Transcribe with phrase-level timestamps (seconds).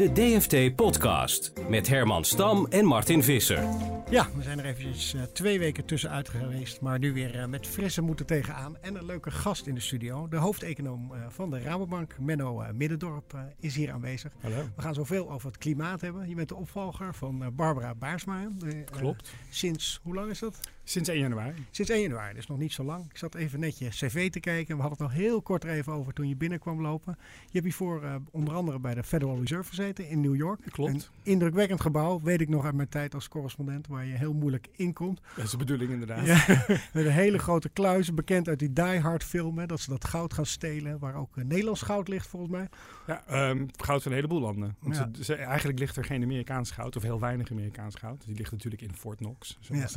[0.00, 3.62] De DFT Podcast met Herman Stam en Martin Visser.
[4.10, 7.66] Ja, we zijn er eventjes uh, twee weken tussenuit geweest, maar nu weer uh, met
[7.66, 8.76] frisse moeten tegenaan.
[8.80, 10.28] En een leuke gast in de studio.
[10.28, 14.32] De hoofdeconoom uh, van de Rabobank, Menno Middendorp, is hier aanwezig.
[14.40, 14.68] Hallo.
[14.76, 16.28] We gaan zoveel over het klimaat hebben.
[16.28, 18.48] Je bent de opvolger van Barbara Baarsma.
[18.90, 19.32] Klopt.
[19.50, 20.60] Sinds, hoe lang is dat?
[20.84, 21.66] Sinds 1 januari.
[21.70, 23.04] Sinds 1 januari, dus nog niet zo lang.
[23.10, 24.76] Ik zat even net je cv te kijken.
[24.76, 27.16] We hadden het nog heel kort er even over toen je binnenkwam lopen.
[27.18, 30.60] Je hebt hiervoor uh, onder andere bij de Federal Reserve gezeten in New York.
[30.70, 30.92] Klopt.
[30.92, 34.68] Een indrukwekkend gebouw, weet ik nog uit mijn tijd als correspondent, waar je heel moeilijk
[34.72, 35.20] inkomt.
[35.36, 36.26] Dat is de bedoeling inderdaad.
[36.26, 36.44] Ja,
[36.92, 40.04] met een hele grote kluis, bekend uit die Die Hard film, hè, dat ze dat
[40.04, 42.68] goud gaan stelen, waar ook uh, Nederlands goud ligt volgens mij.
[43.10, 44.76] Ja, um, goud van een heleboel landen.
[44.80, 45.08] Want ja.
[45.12, 48.24] ze, ze, eigenlijk ligt er geen Amerikaans goud, of heel weinig Amerikaans goud.
[48.26, 49.58] Die ligt natuurlijk in Fort Knox.
[49.70, 49.88] Ja.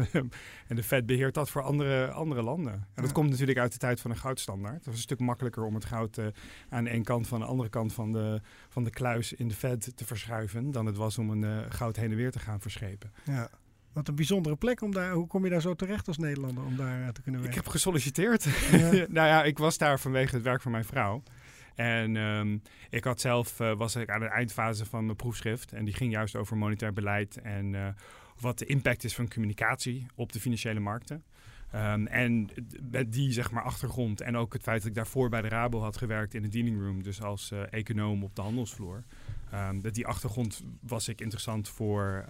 [0.67, 2.87] en de Fed beheert dat voor andere, andere landen.
[2.93, 4.75] En dat komt natuurlijk uit de tijd van een goudstandaard.
[4.75, 6.25] Het was een stuk makkelijker om het goud uh,
[6.69, 9.53] aan de ene kant van de andere kant van de, van de kluis in de
[9.53, 12.61] Fed te verschuiven dan het was om een uh, goud heen en weer te gaan
[12.61, 13.11] verschepen.
[13.23, 13.49] Ja.
[13.93, 15.11] Wat een bijzondere plek om daar.
[15.11, 17.59] Hoe kom je daar zo terecht als Nederlander om daar uh, te kunnen werken?
[17.59, 18.43] Ik heb gesolliciteerd.
[18.71, 18.91] Ja.
[19.17, 21.23] nou ja, ik was daar vanwege het werk van mijn vrouw.
[21.75, 25.73] En um, ik had zelf, uh, was ik aan de eindfase van mijn proefschrift.
[25.73, 27.87] En die ging juist over monetair beleid en uh,
[28.39, 31.23] wat de impact is van communicatie op de financiële markten.
[31.75, 32.49] Um, en
[32.91, 35.79] met die zeg maar, achtergrond en ook het feit dat ik daarvoor bij de Rabo
[35.79, 39.03] had gewerkt in de dealing room, dus als uh, econoom op de handelsvloer.
[39.53, 42.25] Um, dat die achtergrond was ik interessant voor,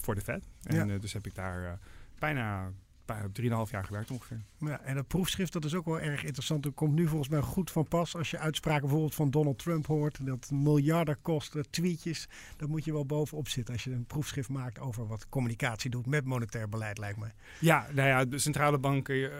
[0.00, 0.48] voor de Fed.
[0.62, 0.98] En ja.
[0.98, 1.78] dus heb ik daar
[2.18, 2.72] bijna
[3.16, 4.40] 3,5 jaar gewerkt ongeveer.
[4.58, 6.62] Ja, en dat proefschrift dat is ook wel erg interessant.
[6.62, 8.16] Dat komt nu volgens mij goed van pas.
[8.16, 10.26] Als je uitspraken bijvoorbeeld van Donald Trump hoort.
[10.26, 12.28] Dat miljarden kosten, tweetjes.
[12.56, 16.06] Dan moet je wel bovenop zitten als je een proefschrift maakt over wat communicatie doet
[16.06, 17.32] met monetair beleid lijkt mij.
[17.60, 19.30] Ja, nou ja, de centrale banken, uh,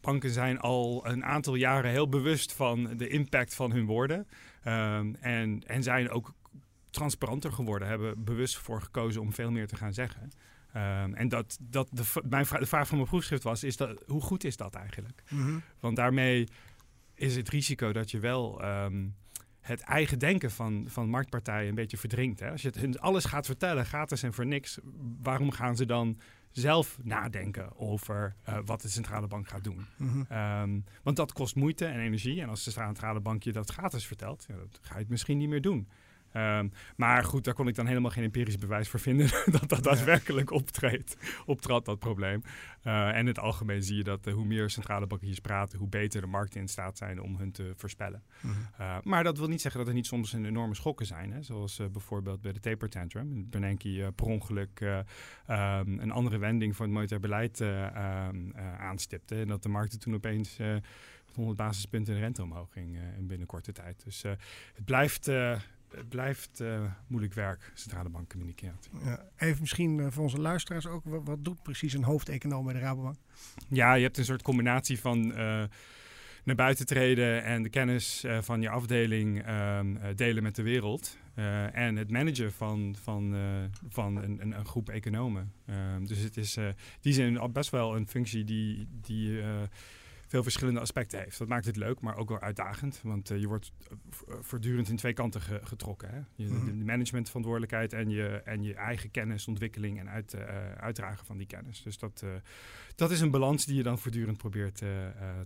[0.00, 4.26] banken zijn al een aantal jaren heel bewust van de impact van hun woorden.
[4.66, 6.32] Um, en, en zijn ook
[6.90, 10.30] transparanter geworden, hebben bewust voor gekozen om veel meer te gaan zeggen.
[10.76, 14.02] Um, en dat, dat de, mijn vra de vraag van mijn proefschrift was, is dat,
[14.06, 15.22] hoe goed is dat eigenlijk?
[15.28, 15.40] Mhm.
[15.40, 15.62] Mm -hmm.
[15.80, 16.48] Want daarmee
[17.14, 19.14] is het risico dat je wel um,
[19.60, 22.40] het eigen denken van, van marktpartijen een beetje verdringt.
[22.40, 22.50] Hè?
[22.50, 24.78] Als je het alles gaat vertellen, gratis en voor niks,
[25.22, 26.18] waarom gaan ze dan
[26.50, 29.86] zelf nadenken over uh, wat de centrale bank gaat doen.
[29.96, 30.16] Mhm.
[30.16, 30.62] Mm -hmm.
[30.62, 32.40] um, want dat kost moeite en energie.
[32.40, 35.48] En als de centrale bank je dat gratis vertelt, ja, ga je het misschien niet
[35.48, 35.88] meer doen.
[36.36, 39.28] Um, maar goed, daar kon ik dan helemaal geen empirisch bewijs voor vinden
[39.60, 42.42] dat dat daadwerkelijk optreedt, optrad, dat probleem.
[42.84, 45.88] Uh, en in het algemeen zie je dat uh, hoe meer centrale bankiers praten, hoe
[45.88, 48.22] beter de markten in staat zijn om hun te voorspellen.
[48.40, 48.46] Mhm.
[48.46, 48.84] Mm -hmm.
[48.86, 51.32] uh, maar dat wil niet zeggen dat er niet soms een enorme schokken zijn.
[51.32, 51.42] Hè?
[51.42, 53.50] Zoals bijvoorbeeld bij de taper tantrum.
[53.50, 55.06] Bernanke per ongeluk um,
[55.98, 59.40] een andere wending van het monetair beleid um, aanstipte.
[59.40, 60.58] En dat de markten toen opeens
[61.34, 64.04] 100 basispunten in rente omhoog ging in binnen korte tijd.
[64.04, 64.22] Dus
[64.74, 65.30] het blijft
[65.96, 68.76] het blijft uh, moeilijk werk, centrale bank communiceren.
[69.04, 72.74] Ja, even misschien uh, voor onze luisteraars ook, wat, wat, doet precies een hoofdeconoom bij
[72.74, 73.16] de Rabobank?
[73.68, 75.36] Ja, je hebt een soort combinatie van uh,
[76.44, 81.18] naar buiten treden en de kennis van je afdeling um, delen met de wereld.
[81.72, 83.36] en het managen van, van,
[83.88, 85.52] van een, een, een, groep economen.
[86.02, 86.58] dus het is
[87.00, 88.88] die zin best wel een functie die...
[89.00, 89.42] die
[90.34, 91.38] veel verschillende aspecten heeft.
[91.38, 93.00] Dat maakt het leuk, maar ook wel uitdagend.
[93.02, 93.72] Want uh, je wordt
[94.40, 96.10] voortdurend in twee kanten ge getrokken.
[96.10, 96.20] Hè?
[96.34, 96.78] Je, mm -hmm.
[96.78, 101.46] De managementverantwoordelijkheid en je, en je eigen kennis, ontwikkeling en uit, uh, uitdragen van die
[101.46, 101.82] kennis.
[101.82, 102.24] Dus dat,
[102.94, 104.76] dat is een balans die je dan voortdurend probeert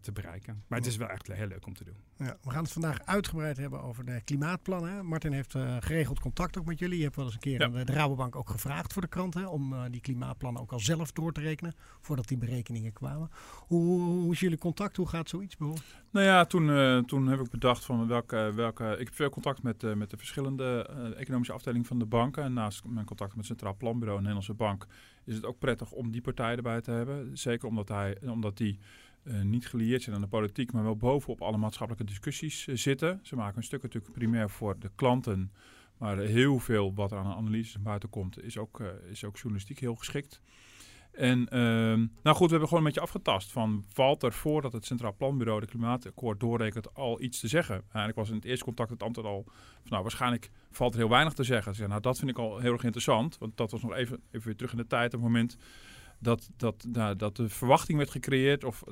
[0.01, 0.63] te bereiken.
[0.67, 1.95] Maar het is wel echt heel leuk om te doen.
[2.17, 5.07] Ja, we gaan het vandaag uitgebreid hebben over de klimaatplannen.
[5.07, 6.97] Martin heeft geregeld contact ook met jullie.
[6.97, 7.85] Je hebt wel eens een keer ja.
[7.85, 11.33] de Rabobank ook gevraagd voor de krant hè, om die klimaatplannen ook al zelf door
[11.33, 13.31] te rekenen voordat die berekeningen kwamen.
[13.67, 14.97] Hoe, hoe is jullie contact?
[14.97, 15.87] Hoe gaat zoiets bijvoorbeeld?
[16.11, 18.97] Nou ja, toen, uh, toen heb ik bedacht van welke, welke.
[18.99, 22.43] Ik heb veel contact met, uh, met de verschillende uh, economische afdelingen van de banken.
[22.43, 24.87] En naast mijn contact met het Centraal Planbureau en Nederlandse Bank
[25.29, 27.39] is het ook prettig om die partijen erbij te hebben.
[27.39, 28.79] Zeker omdat, hij, omdat die
[29.43, 33.21] niet gelieerd zijn aan de politiek, maar wel bovenop alle maatschappelijke discussies zitten.
[33.23, 35.53] Ze maken een stuk natuurlijk primair voor de klanten.
[35.99, 39.95] Maar heel veel wat er aan analyses buiten komt, is ook, is ook journalistiek heel
[39.95, 40.41] geschikt.
[41.13, 44.87] En ehm, nou goed, we hebben gewoon een beetje afgetast van valt er voordat het
[44.87, 47.75] Centraal Planbureau de klimaatakkoord doorrekent al iets te zeggen.
[47.75, 51.09] Eigenlijk was in het eerste contact het antwoord al van nou waarschijnlijk valt er heel
[51.09, 51.75] weinig te zeggen.
[51.75, 54.47] Ze nou dat vind ik al heel erg interessant, want dat was nog even, even
[54.47, 55.57] weer terug in de tijd, op het moment
[56.19, 58.85] dat, dat, nou, dat de verwachting werd gecreëerd of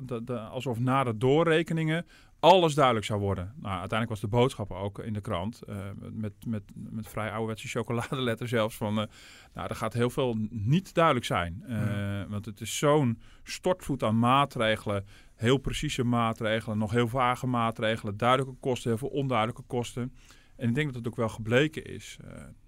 [0.51, 2.05] alsof na de doorrekeningen
[2.39, 3.53] alles duidelijk zou worden.
[3.55, 5.75] Nou, uiteindelijk was de boodschap ook in de krant uh,
[6.11, 9.05] met, met, met vrij ouderwetse chocoladeletter zelfs van, uh,
[9.53, 11.63] nou, er gaat heel veel niet duidelijk zijn.
[11.67, 15.05] Uh, Want het is zo'n stortvloed aan maatregelen,
[15.35, 20.13] heel precieze maatregelen, nog heel vage maatregelen, duidelijke kosten, heel veel onduidelijke kosten.
[20.55, 22.17] En ik denk dat het ook wel gebleken is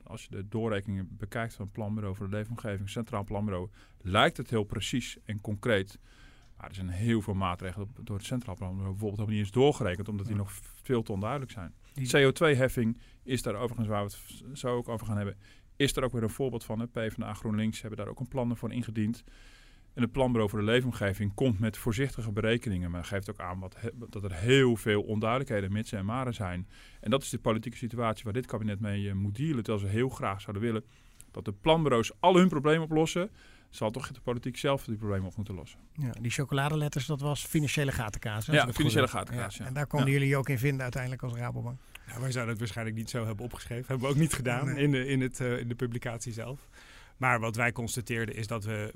[0.10, 3.69] als je de doorrekeningen bekijkt van het Planbureau voor de Leefomgeving, Centraal Planbureau,
[4.01, 6.00] lijkt het heel precies en concreet.
[6.59, 10.09] Maar er zijn heel veel maatregelen door het Centraal Planbureau bijvoorbeeld ook niet eens doorgerekend,
[10.09, 10.51] omdat die nog
[10.83, 11.73] veel te onduidelijk zijn.
[12.00, 14.11] CO2-heffing is daar overigens, waar we
[14.47, 15.38] het zo ook over gaan hebben,
[15.75, 16.79] is er ook weer een voorbeeld van.
[16.79, 16.88] Hè.
[16.88, 19.23] PvdA GroenLinks hebben daar ook een plan voor ingediend.
[19.94, 23.75] En het Planbureau voor de Leefomgeving komt met voorzichtige berekeningen, maar geeft ook aan wat
[24.09, 26.67] dat er heel veel onduidelijkheden, mitsen en maren zijn.
[27.01, 29.63] En dat is de politieke situatie waar dit kabinet mee uh, moet dealen.
[29.63, 30.83] Terwijl ze heel graag zouden willen
[31.31, 33.29] dat de planbureaus al hun problemen oplossen,
[33.69, 35.80] zal toch de politiek zelf die problemen op moeten lossen.
[35.94, 38.45] Ja, die chocoladeletters, dat was financiële gatenkaas.
[38.45, 39.57] Ja, financiële gatenkaas.
[39.57, 39.66] Ja.
[39.66, 41.80] En daar konden jullie ook in vinden uiteindelijk als Rabobank.
[42.07, 43.86] Ja, wij zouden het waarschijnlijk niet zo hebben opgeschreven.
[43.88, 46.60] Hebben we ook niet gedaan in, de, in, het, uh, in de publicatie zelf.
[47.18, 48.94] Maar wat wij constateerden is dat we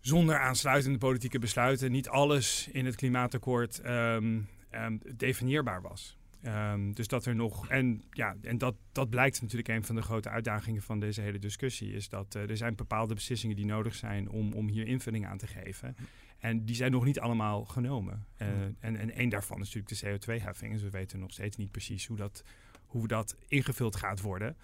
[0.00, 6.17] zonder aansluitende politieke besluiten niet alles in het klimaatakkoord um, um, definieerbaar was.
[6.42, 7.68] Um, dus dat er nog.
[7.68, 11.38] En, ja, en dat, dat blijkt natuurlijk een van de grote uitdagingen van deze hele
[11.38, 11.92] discussie.
[11.92, 15.38] Is dat uh, er zijn bepaalde beslissingen die nodig zijn om, om hier invulling aan
[15.38, 15.96] te geven.
[16.38, 18.26] En die zijn nog niet allemaal genomen.
[18.42, 18.48] Uh,
[18.78, 20.72] en, en één daarvan is natuurlijk de CO2-heffing.
[20.72, 22.44] Dus we weten nog steeds niet precies hoe dat,
[22.86, 24.56] hoe dat ingevuld gaat worden.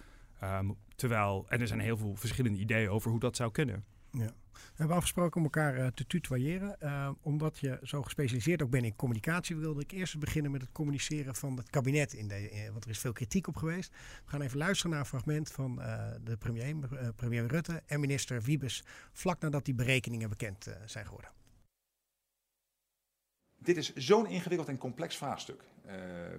[0.43, 3.83] Um, terwijl, en er zijn heel veel verschillende ideeën over hoe dat zou kunnen.
[4.11, 4.33] Ja.
[4.55, 6.75] We hebben afgesproken om elkaar uh, te tutoyeren.
[6.83, 10.71] Uh, omdat je zo gespecialiseerd ook bent in communicatie, wilde ik eerst beginnen met het
[10.71, 12.13] communiceren van het kabinet.
[12.13, 13.91] In de, uh, want er is veel kritiek op geweest.
[14.25, 15.75] We gaan even luisteren naar een fragment van
[16.23, 16.75] de premier,
[17.15, 18.83] premier Rutte en minister Wiebes.
[19.11, 21.31] vlak nadat die berekeningen bekend zijn geworden.
[23.57, 25.63] Dit is zo'n ingewikkeld en complex vraagstuk.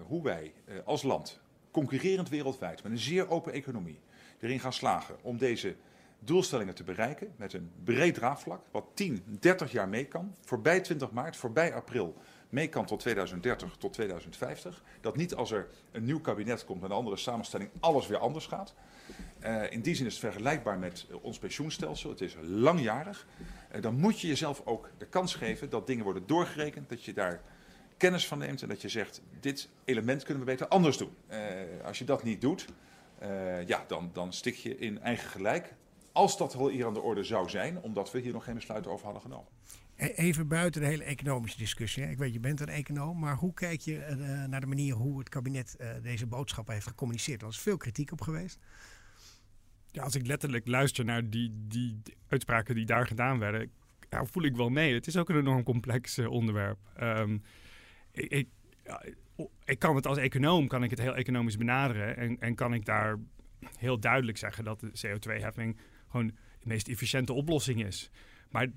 [0.06, 0.54] hoe wij
[0.84, 1.40] als land,
[1.70, 4.00] concurrerend wereldwijd, met een zeer open economie,
[4.40, 5.76] erin gaan slagen om deze
[6.26, 11.10] doelstellingen te bereiken met een breed draagvlak, wat 10, 30 jaar mee kan, voorbij 20
[11.10, 12.16] maart, voorbij april,
[12.48, 14.82] mee kan tot 2030, tot 2050.
[15.00, 18.46] Dat niet als er een nieuw kabinet komt met een andere samenstelling, alles weer anders
[18.46, 18.74] gaat.
[19.44, 22.10] Uh, in die zin is het vergelijkbaar met ons pensioenstelsel.
[22.10, 23.26] Het is langjarig.
[23.74, 27.12] Uh, dan moet je jezelf ook de kans geven dat dingen worden doorgerekend, dat je
[27.12, 27.42] daar
[27.96, 31.16] kennis van neemt en dat je zegt, dit element kunnen we beter anders doen.
[31.84, 32.66] Als je dat niet doet,
[33.66, 35.74] ja, dan, dan stik je in eigen gelijk.
[36.16, 38.90] Als dat al hier aan de orde zou zijn, omdat we hier nog geen besluiten
[38.90, 39.48] over hadden genomen.
[39.96, 42.02] E-, even buiten de hele economische discussie.
[42.02, 42.10] Hè.
[42.10, 45.18] Ik weet, je bent een econoom, maar hoe kijk je uh, naar de manier hoe
[45.18, 47.42] het kabinet uh, deze boodschap heeft gecommuniceerd?
[47.42, 48.58] Er is veel kritiek op geweest.
[49.90, 53.70] Ja, als ik letterlijk luister naar die, die uitspraken die daar gedaan werden,
[54.10, 54.94] ja, voel ik wel mee.
[54.94, 56.78] Het is ook een enorm complex uh, onderwerp.
[57.00, 57.42] Um,
[58.12, 58.48] ik, ik,
[58.84, 59.04] ja,
[59.64, 62.84] ik, kan het als econoom kan ik het heel economisch benaderen en, en kan ik
[62.84, 63.18] daar
[63.78, 65.76] heel duidelijk zeggen dat de CO2-heffing
[66.16, 68.10] gewoon de meest efficiënte oplossing is.
[68.50, 68.68] Maar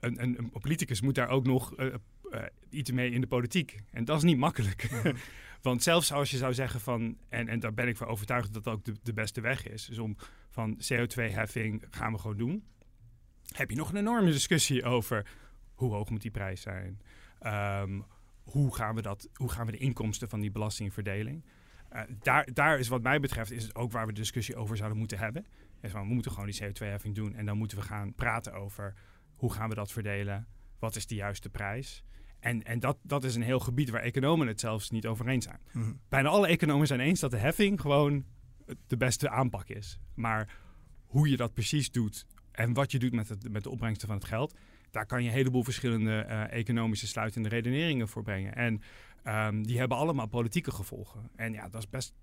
[0.00, 1.94] een, een, een politicus moet daar ook nog uh,
[2.30, 3.76] uh, iets mee in de politiek.
[3.90, 4.90] En dat is niet makkelijk.
[5.62, 8.64] Want zelfs als je zou zeggen van, en, en daar ben ik van overtuigd dat
[8.64, 10.16] dat ook de, de beste weg is, dus om
[10.50, 12.64] van CO2-heffing gaan we gewoon doen,
[13.52, 15.26] heb je nog een enorme discussie over
[15.74, 17.00] hoe hoog moet die prijs zijn?
[17.46, 18.04] Um,
[18.42, 21.44] hoe, gaan we dat, hoe gaan we de inkomsten van die belastingverdeling?
[21.94, 24.98] Uh, daar, daar is wat mij betreft is het ook waar we discussie over zouden
[24.98, 25.46] moeten hebben
[25.90, 27.34] van, we moeten gewoon die CO2-heffing doen.
[27.34, 28.94] En dan moeten we gaan praten over
[29.34, 30.46] hoe gaan we dat verdelen?
[30.78, 32.04] Wat is de juiste prijs?
[32.40, 35.44] En, en dat, dat is een heel gebied waar economen het zelfs niet over eens
[35.44, 35.60] zijn.
[35.72, 38.24] Mm Bijna alle economen zijn eens dat de heffing gewoon
[38.86, 39.98] de beste aanpak is.
[40.14, 40.56] Maar
[41.06, 44.16] hoe je dat precies doet en wat je doet met, het, met de opbrengsten van
[44.16, 44.54] het geld,
[44.90, 48.54] daar kan je een heleboel verschillende uh, economische sluitende redeneringen voor brengen.
[48.54, 48.82] En
[49.24, 51.30] um, die hebben allemaal politieke gevolgen.
[51.36, 52.14] En ja, dat is best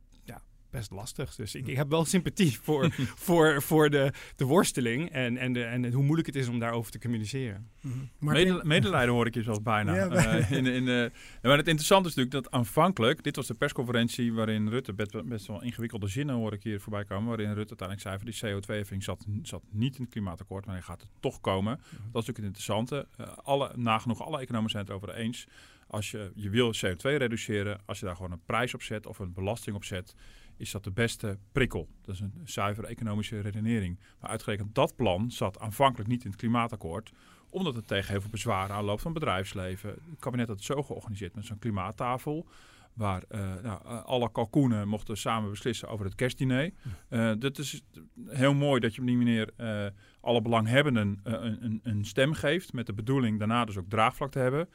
[0.69, 1.35] best lastig.
[1.35, 2.91] Dus ik, ik heb wel sympathie voor,
[3.25, 6.91] voor, voor de, de worsteling en, en, de, en hoe moeilijk het is om daarover
[6.91, 7.69] te communiceren.
[7.81, 8.61] Mm -hmm.
[8.63, 9.87] medelijden hoor ik je zelfs bijna.
[9.99, 11.05] Ja, uh, in, in, uh,
[11.41, 15.47] maar het interessante is natuurlijk dat aanvankelijk, dit was de persconferentie waarin Rutte best, best
[15.47, 19.03] wel ingewikkelde zinnen hoor ik hier voorbij komen, waarin Rutte uiteindelijk zei van die CO2-heffing
[19.03, 21.73] zat, zat niet in het klimaatakkoord, maar hij gaat het toch komen.
[21.73, 22.11] Mhm.
[22.11, 23.07] Dat is natuurlijk het interessante.
[23.19, 25.47] Uh, alle, nagenoeg alle economen zijn het over eens
[25.89, 29.19] Als je, je wil CO2 reduceren, als je daar gewoon een prijs op zet of
[29.19, 30.15] een belasting op zet,
[30.58, 31.88] is dat de beste prikkel.
[32.01, 34.00] Dat is een zuivere economische redenering.
[34.19, 37.12] Maar uitgerekend dat plan zat aanvankelijk niet in het klimaatakkoord,
[37.50, 39.89] omdat het tegen heel veel bezwaren aanloopt van bedrijfsleven.
[39.89, 42.48] Het kabinet had het zo georganiseerd met zo'n klimaattafel
[42.93, 46.72] waar uh, nou, eh, alle kalkoenen mochten samen beslissen over het kerstdiner.
[47.10, 47.81] Uh, dat is
[48.27, 49.86] heel mooi dat je op die manier uh,
[50.22, 52.74] alle belanghebbenden een, een, een, stem geeft...
[52.74, 54.69] met de bedoeling daarna dus ook draagvlak te hebben.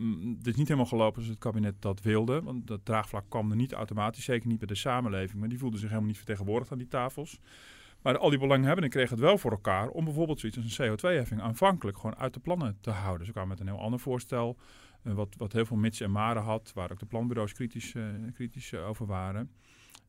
[0.00, 2.42] Um, het is niet helemaal gelopen zoals het kabinet dat wilde.
[2.42, 5.40] Want dat draagvlak kwam er niet automatisch, zeker niet bij de samenleving.
[5.40, 7.40] Maar die voelden zich helemaal niet vertegenwoordigd aan die tafels.
[8.02, 11.40] Maar al die belanghebbenden kregen het wel voor elkaar om bijvoorbeeld zoiets als een CO2-heffing
[11.40, 13.26] aanvankelijk gewoon uit de plannen te houden.
[13.26, 14.58] Ze kwamen met een heel ander voorstel.
[15.02, 18.04] Uh, wat, wat heel veel mits en maren had, waar ook de planbureaus kritisch, uh,
[18.34, 19.50] kritisch over waren.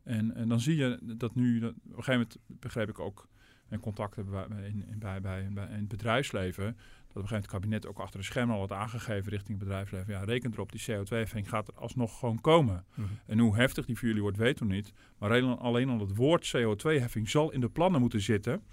[0.03, 3.27] En, en dan zie je dat nu, op een gegeven moment begreep ik ook
[3.69, 6.77] en contact hebben in, in, bij, bij, bij, in het bedrijfsleven.
[7.15, 9.57] Dat op een gegeven moment het kabinet ook achter de schermen al had aangegeven richting
[9.57, 10.13] het bedrijfsleven.
[10.13, 12.85] Ja, reken erop, die CO2-heffing gaat er alsnog gewoon komen.
[12.93, 13.19] Mm -hmm.
[13.25, 14.93] En hoe heftig die voor jullie wordt, weten we niet.
[15.17, 18.63] Maar alleen, alleen al het woord CO2-heffing zal in de plannen moeten zitten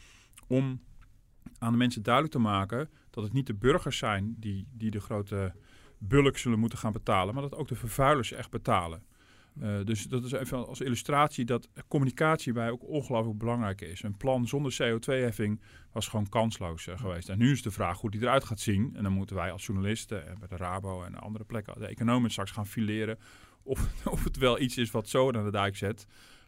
[0.47, 0.81] om
[1.59, 5.01] aan de mensen duidelijk te maken dat het niet de burgers zijn die, die de
[5.01, 5.55] grote
[5.99, 9.03] bulk zullen moeten gaan betalen, maar dat ook de vervuilers echt betalen.
[9.61, 14.03] Uh, dus dat is even als illustratie dat communicatie bij ook ongelooflijk belangrijk is.
[14.03, 15.61] Een plan zonder CO2-heffing
[15.93, 17.29] was gewoon kansloos uh, geweest.
[17.29, 18.93] En nu is de vraag hoe die eruit gaat zien.
[18.97, 22.31] En dan moeten wij als journalisten en bij de Rabo en andere plekken, de economen
[22.31, 23.19] straks gaan fileren
[23.63, 26.07] of, of het wel iets is wat zo naar de dijk zet.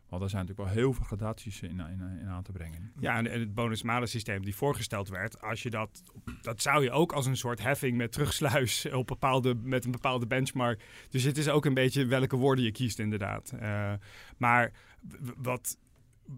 [0.08, 2.92] Want er zijn natuurlijk wel heel veel gradaties in, in, in aan te brengen.
[3.00, 6.02] Ja, en het bonus-malus systeem die voorgesteld werd, als je dat,
[6.42, 10.26] dat zou je ook als een soort heffing met terugsluis op bepaalde, met een bepaalde
[10.26, 10.84] benchmark.
[11.08, 13.52] Dus het is ook een beetje welke woorden je kiest, inderdaad.
[13.54, 13.92] Uh,
[14.37, 14.73] maar
[15.37, 15.78] wat,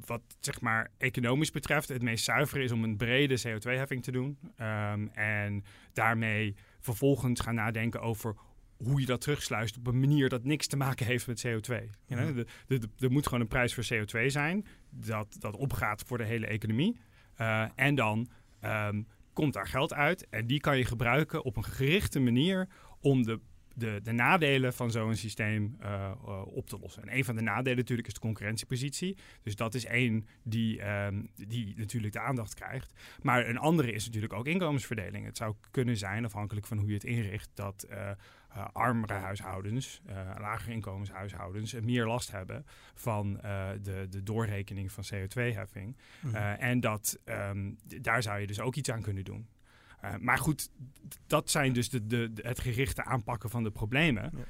[0.06, 4.38] wat zeg maar economisch betreft het meest zuiver is om een brede CO2-heffing te doen.
[4.60, 8.36] Um, en daarmee vervolgens gaan nadenken over
[8.76, 11.74] hoe je dat terugsluist op een manier dat niks te maken heeft met CO2.
[12.06, 16.02] Ja, de, de, de, er moet gewoon een prijs voor CO2 zijn dat, dat opgaat
[16.06, 17.00] voor de hele economie.
[17.40, 18.28] Uh, en dan
[18.64, 22.68] um, komt daar geld uit en die kan je gebruiken op een gerichte manier
[23.00, 23.40] om de
[23.76, 27.02] de, de nadelen van zo'n systeem uh, uh, op te lossen.
[27.02, 29.16] En een van de nadelen natuurlijk is de concurrentiepositie.
[29.42, 32.92] Dus dat is één die, um, die natuurlijk de aandacht krijgt.
[33.22, 35.24] Maar een andere is natuurlijk ook inkomensverdeling.
[35.24, 37.86] Het zou kunnen zijn, afhankelijk van hoe je het inricht, dat
[38.56, 40.00] uh, armere huishoudens,
[40.38, 43.32] lagere inkomenshuishoudens, meer last hebben van
[43.82, 45.96] de, de doorrekening van CO2-heffing.
[46.20, 46.34] Mm -hmm.
[46.42, 49.46] en dat, um, daar zou je dus ook iets aan kunnen doen.
[50.04, 50.70] Uh, maar goed,
[51.26, 54.30] dat zijn dus de, de, de, het gerichte aanpakken van de problemen.
[54.36, 54.44] Ja.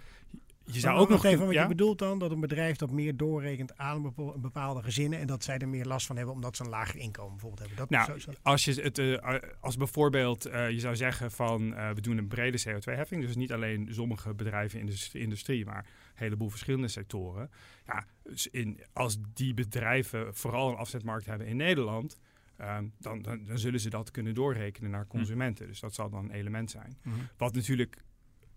[0.72, 1.62] Je zou ook nog even wat ja?
[1.62, 5.58] je bedoelt dan dat een bedrijf dat meer doorrekent aan bepaalde gezinnen en dat zij
[5.58, 7.78] er meer last van hebben omdat ze een lager inkomen bijvoorbeeld hebben.
[7.78, 8.38] Dat nou, zo, zo.
[8.42, 12.28] als je het uh, als bijvoorbeeld uh, je zou zeggen van uh, we doen een
[12.28, 17.50] brede CO2-heffing, dus niet alleen sommige bedrijven in de industrie, maar een heleboel verschillende sectoren.
[17.86, 22.18] Ja, dus in, als die bedrijven vooral een afzetmarkt hebben in Nederland,
[22.60, 25.64] Um, dan, dan, dan, zullen ze dat kunnen doorrekenen naar consumenten.
[25.64, 25.70] Mm.
[25.70, 26.98] Dus dat zal dan een element zijn.
[27.02, 27.28] Mm -hmm.
[27.36, 28.04] Wat natuurlijk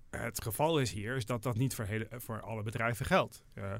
[0.09, 3.43] het geval is hier, is dat dat niet voor, hele, voor alle bedrijven geldt.
[3.55, 3.73] Uh,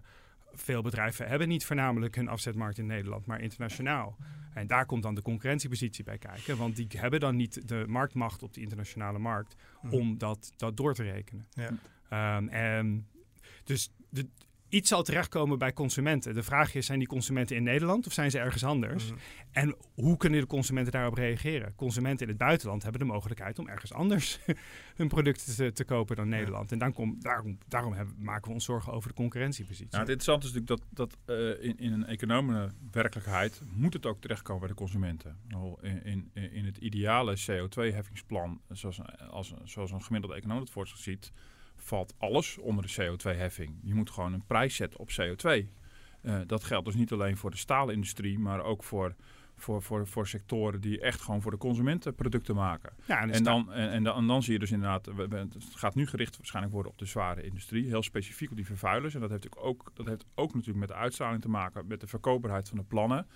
[0.54, 4.18] veel bedrijven hebben niet voornamelijk een afzetmarkt in Nederland, maar internationaal.
[4.54, 8.44] En daar komt dan de concurrentiepositie bij kijken, want die hebben dan niet de marktmacht
[8.44, 9.94] op de internationale markt mm.
[9.94, 11.48] om dat, dat door te rekenen.
[11.50, 12.38] Ja.
[12.38, 13.08] Um, en
[13.64, 14.28] dus de,
[14.70, 16.34] iets zal terechtkomen bij consumenten.
[16.34, 19.12] De vraag is, zijn die consumenten in Nederland of zijn ze ergens anders?
[19.12, 19.18] Mm.
[19.52, 21.76] En hoe kunnen de consumenten daarop reageren?
[21.76, 24.40] Consumenten in het buitenland hebben de mogelijkheid om ergens anders
[24.96, 26.66] hun producten te, te kopen dan Nederland.
[26.66, 26.72] Ja.
[26.72, 29.88] En dan kom, daarom, daarom hebben, maken we ons zorgen over de concurrentiepositie.
[29.90, 34.06] Nou, het interessante is natuurlijk dat, dat uh, in, in een economische werkelijkheid moet het
[34.06, 35.38] ook terechtkomen bij de consumenten.
[35.82, 39.00] In, in, in het ideale CO2-heffingsplan, zoals,
[39.30, 41.32] als, zoals een gemiddelde econoom het voorstel ziet
[41.80, 43.70] valt alles onder de CO2-heffing.
[43.84, 45.78] Je moet gewoon een prijs zetten op CO2.
[46.22, 49.16] Uh, dat geldt dus niet alleen voor de staalindustrie, maar ook voor,
[49.56, 52.94] voor, voor, voor sectoren die echt gewoon voor de consumenten producten maken.
[53.06, 55.96] Ja, en, en, dan, en, en, dan, en dan zie je dus inderdaad, het gaat
[55.96, 59.14] nu gericht waarschijnlijk worden op de zware industrie, heel specifiek op die vervuilers.
[59.14, 62.08] En dat heeft ook, dat heeft ook natuurlijk met de uitstraling te maken, met de
[62.08, 63.28] verkoopbaarheid van de plannen.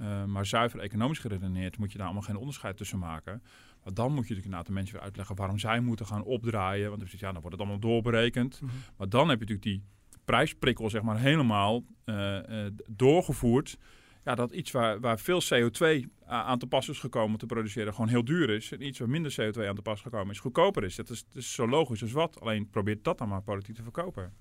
[0.00, 3.42] Uh, maar zuiver economisch geredeneerd moet je daar allemaal geen onderscheid tussen maken.
[3.84, 6.88] Maar dan moet je natuurlijk inderdaad de mensen weer uitleggen waarom zij moeten gaan opdraaien.
[6.88, 8.60] Want dan, ja, dan wordt het allemaal doorberekend.
[8.60, 8.78] Mm -hmm.
[8.96, 9.82] Maar dan heb je natuurlijk die
[10.24, 13.78] prijsprikkel zeg maar helemaal uh, uh, doorgevoerd.
[14.24, 18.08] Ja, dat iets waar, waar veel CO2 aan te pas is gekomen te produceren gewoon
[18.08, 18.72] heel duur is.
[18.72, 20.96] En iets waar minder CO2 aan te pas gekomen is goedkoper is.
[20.96, 22.40] Dat is, dat is zo logisch als wat.
[22.40, 24.32] Alleen probeert dat dan maar politiek te verkopen.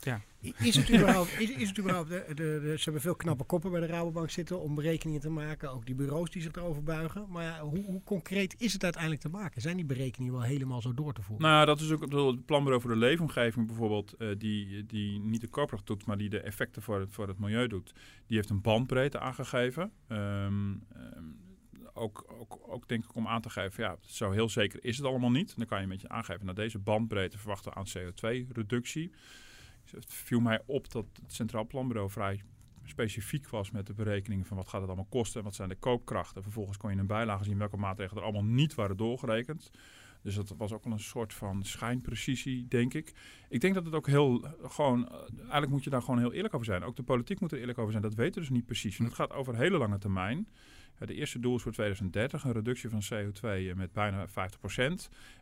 [0.00, 0.20] Ja.
[0.58, 3.70] Is het überhaupt, is, is het überhaupt de, de, de- ze hebben veel knappe koppen
[3.70, 5.70] bij de Rabobank zitten om berekeningen te maken.
[5.72, 7.26] Ook die bureaus die zich erover buigen.
[7.28, 9.60] Maar ja, hoe, hoe concreet is het uiteindelijk te maken?
[9.60, 11.46] Zijn die berekeningen wel helemaal zo door te voeren?
[11.46, 15.48] Nou, dat is ook het planbureau voor de leefomgeving bijvoorbeeld, eh, die, die niet de
[15.48, 17.92] koopkracht doet, maar die de effecten voor het, voor het milieu doet.
[18.26, 19.92] Die heeft een bandbreedte aangegeven.
[20.08, 21.24] Ehm, ehm,
[21.92, 25.06] ook, ook, ook denk ik om aan te geven, ja, zo heel zeker is het
[25.06, 25.56] allemaal niet.
[25.56, 29.10] Dan kan je een beetje aangeven, naar deze bandbreedte verwachten we aan CO2-reductie.
[29.90, 32.42] Dus het viel mij op dat het Centraal Planbureau vrij
[32.84, 35.74] specifiek was met de berekeningen van wat gaat het allemaal kosten en wat zijn de
[35.74, 36.42] koopkrachten.
[36.42, 39.70] Vervolgens kon je in een bijlage zien welke maatregelen er allemaal niet waren doorgerekend.
[40.22, 43.12] Dus dat was ook wel een soort van schijnprecisie, denk ik.
[43.48, 46.54] Ik denk dat het ook heel gewoon, eh, eigenlijk moet je daar gewoon heel eerlijk
[46.54, 46.82] over zijn.
[46.82, 48.02] Ook de politiek moet er eerlijk over zijn.
[48.02, 48.96] Dat weten we dus niet precies.
[48.96, 50.48] Want het gaat over een hele lange termijn.
[51.06, 54.32] De eerste doel is voor 2030 een reductie van CO2 met bijna 50%.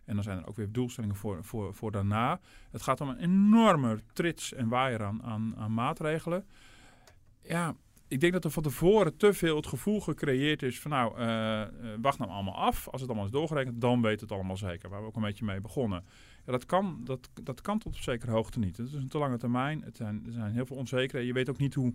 [0.04, 1.44] En dan zijn er ook weer doelstellingen voor,
[1.74, 2.40] voor, daarna.
[2.70, 6.44] Het gaat om een enorme trits en waaier aan, aan, aan maatregelen.
[7.42, 7.74] Ja,
[8.08, 11.62] ik denk dat er van tevoren te veel het gevoel gecreëerd is van nou, eh,
[11.62, 11.68] eh,
[12.00, 12.88] wacht nou allemaal af.
[12.88, 14.88] Als het allemaal is doorgerekend, dan weet het allemaal zeker.
[14.88, 16.04] Waar we ook een beetje mee begonnen.
[16.46, 18.76] Ja, dat, kan, dat, dat kan tot op zekere hoogte niet.
[18.76, 19.82] Het is een te lange termijn.
[19.82, 21.26] Het zijn, er zijn heel veel onzekerheden.
[21.26, 21.94] Je weet ook niet hoe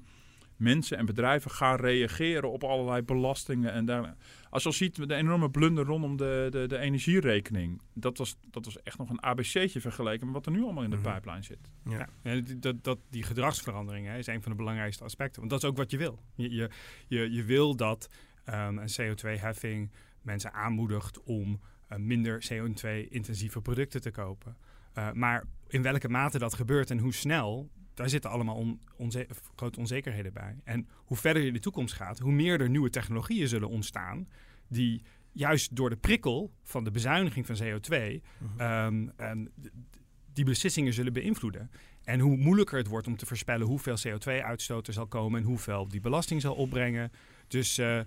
[0.62, 3.72] mensen en bedrijven gaan reageren op allerlei belastingen.
[3.74, 4.16] En daar,
[4.50, 7.82] als je al ziet, de enorme blunder rondom de, de, de energierekening.
[7.94, 10.90] Dat was, dat was echt nog een ABC'tje vergeleken met wat er nu allemaal in
[10.90, 11.06] de Mhm.
[11.06, 11.70] pijplijn zit.
[11.86, 12.08] Ja.
[12.22, 15.40] en die- dat, dat, die gedragsverandering hè, is een van de belangrijkste aspecten.
[15.40, 16.20] Want dat is ook wat je wil.
[16.36, 16.70] Je, je,
[17.08, 18.10] je, je wil dat
[18.46, 19.92] ehm, een CO2-heffing
[20.22, 24.58] mensen aanmoedigt om eh, minder CO2-intensieve producten te kopen.
[24.94, 27.70] Eh, maar in welke mate dat gebeurt en hoe snel,
[28.02, 30.56] daar zitten allemaal on- onze- grote onzekerheden bij.
[30.64, 34.28] En hoe verder je in de toekomst gaat, hoe meer er nieuwe technologieën zullen ontstaan
[34.68, 38.22] die juist door de prikkel van de bezuiniging van CO2
[38.58, 39.46] ehm, ehm,
[40.34, 41.72] die beslissingen zullen beïnvloeden.
[42.04, 45.88] En hoe moeilijker het wordt om te voorspellen hoeveel CO2-uitstoot er zal komen en hoeveel
[45.88, 47.12] die belasting zal opbrengen.
[47.48, 48.06] Dus eh, En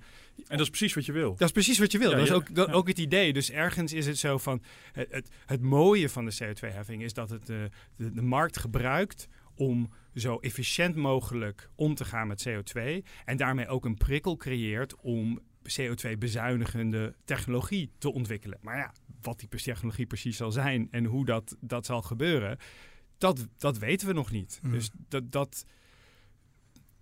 [0.48, 1.30] dat is precies wat je wil.
[1.30, 2.10] dat is precies wat je wil.
[2.10, 2.72] Ja, dat is ook, dat, ja.
[2.72, 3.32] ook het idee.
[3.32, 4.62] Dus ergens is het zo van.
[4.92, 9.28] Het, het, het mooie van de CO2-heffing is dat het de, de, de markt gebruikt
[9.56, 12.80] om zo efficiënt mogelijk om te gaan met CO2.
[13.24, 18.58] En daarmee ook een prikkel creëert om CO2-bezuinigende technologie te ontwikkelen.
[18.60, 18.92] Maar ja,
[19.22, 22.58] wat die technologie precies zal zijn en hoe dat, dat zal gebeuren,
[23.18, 24.58] dat, dat weten we nog niet.
[24.62, 24.72] Mhm.
[24.72, 25.64] Dus dat, dat,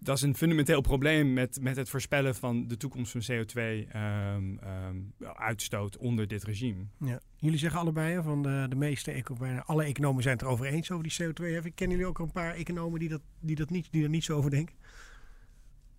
[0.02, 6.28] dat is een fundamenteel probleem met, met het voorspellen van de toekomst van CO2-uitstoot onder
[6.28, 6.84] dit regime.
[6.98, 7.20] Ja.
[7.36, 9.24] Jullie zeggen allebei van de, de meeste,
[9.64, 11.74] alle economen zijn het erover eens over die CO2-heffing.
[11.74, 14.36] Kennen jullie ook een paar economen die, dat, die, dat niet, die er niet zo
[14.36, 14.74] over denken?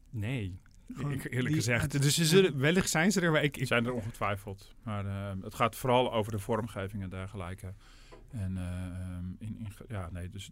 [0.09, 0.59] Nee,
[0.93, 2.01] Gewoon ik, eerlijk die gezegd.
[2.01, 3.57] dus ze zullen, wellicht zijn ze er, maar ik...
[3.57, 4.75] Ik zijn er ongetwijfeld.
[4.83, 7.73] Maar eh, het gaat vooral over de vormgeving en dergelijke.
[8.33, 10.51] En eh, ehm, in, ja, nee, dus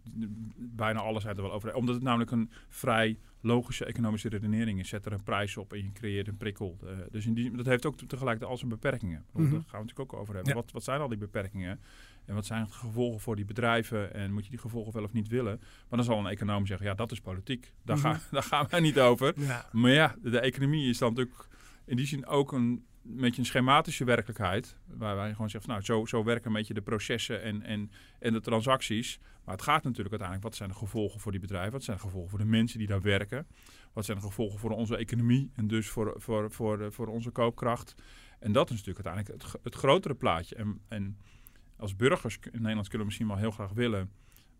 [0.56, 1.74] bijna alles zijn er wel over.
[1.74, 4.88] Omdat het namelijk een vrij logische economische redenering is.
[4.88, 6.78] Zet er een prijs op en je creëert een prikkel.
[6.82, 9.24] Eh, dus in die, dat heeft ook tegelijkertijd al zijn beperkingen.
[9.32, 9.42] Mhm.
[9.42, 10.54] Daar gaan we natuurlijk ook over hebben.
[10.54, 10.60] Ja.
[10.60, 11.80] Wat, wat zijn al die beperkingen?
[12.24, 14.14] En wat zijn de gevolgen voor die bedrijven?
[14.14, 15.58] En moet je die gevolgen wel of niet willen?
[15.60, 17.72] Maar dan zal een econoom zeggen, ja, dat is politiek.
[17.84, 19.32] Daar, gaan, daar gaan we niet over.
[19.36, 19.68] Ja.
[19.72, 21.48] Maar ja, de economie is dan natuurlijk
[21.84, 24.76] in die zin ook een beetje een schematische werkelijkheid.
[24.86, 28.32] Waar wij gewoon zeggen, nou, zo, zo werken een beetje de processen en, en, en
[28.32, 29.18] de transacties.
[29.44, 31.72] Maar het gaat natuurlijk uiteindelijk, wat zijn de gevolgen voor die bedrijven?
[31.72, 33.46] Wat zijn de gevolgen voor de mensen die daar werken?
[33.92, 37.30] Wat zijn de gevolgen voor onze economie en dus voor, voor, voor, de- voor onze
[37.30, 37.94] koopkracht?
[38.38, 40.54] En dat is natuurlijk uiteindelijk het, het grotere plaatje.
[40.54, 41.18] En, en
[41.76, 44.10] als burgers in Nederland kunnen we misschien wel heel graag willen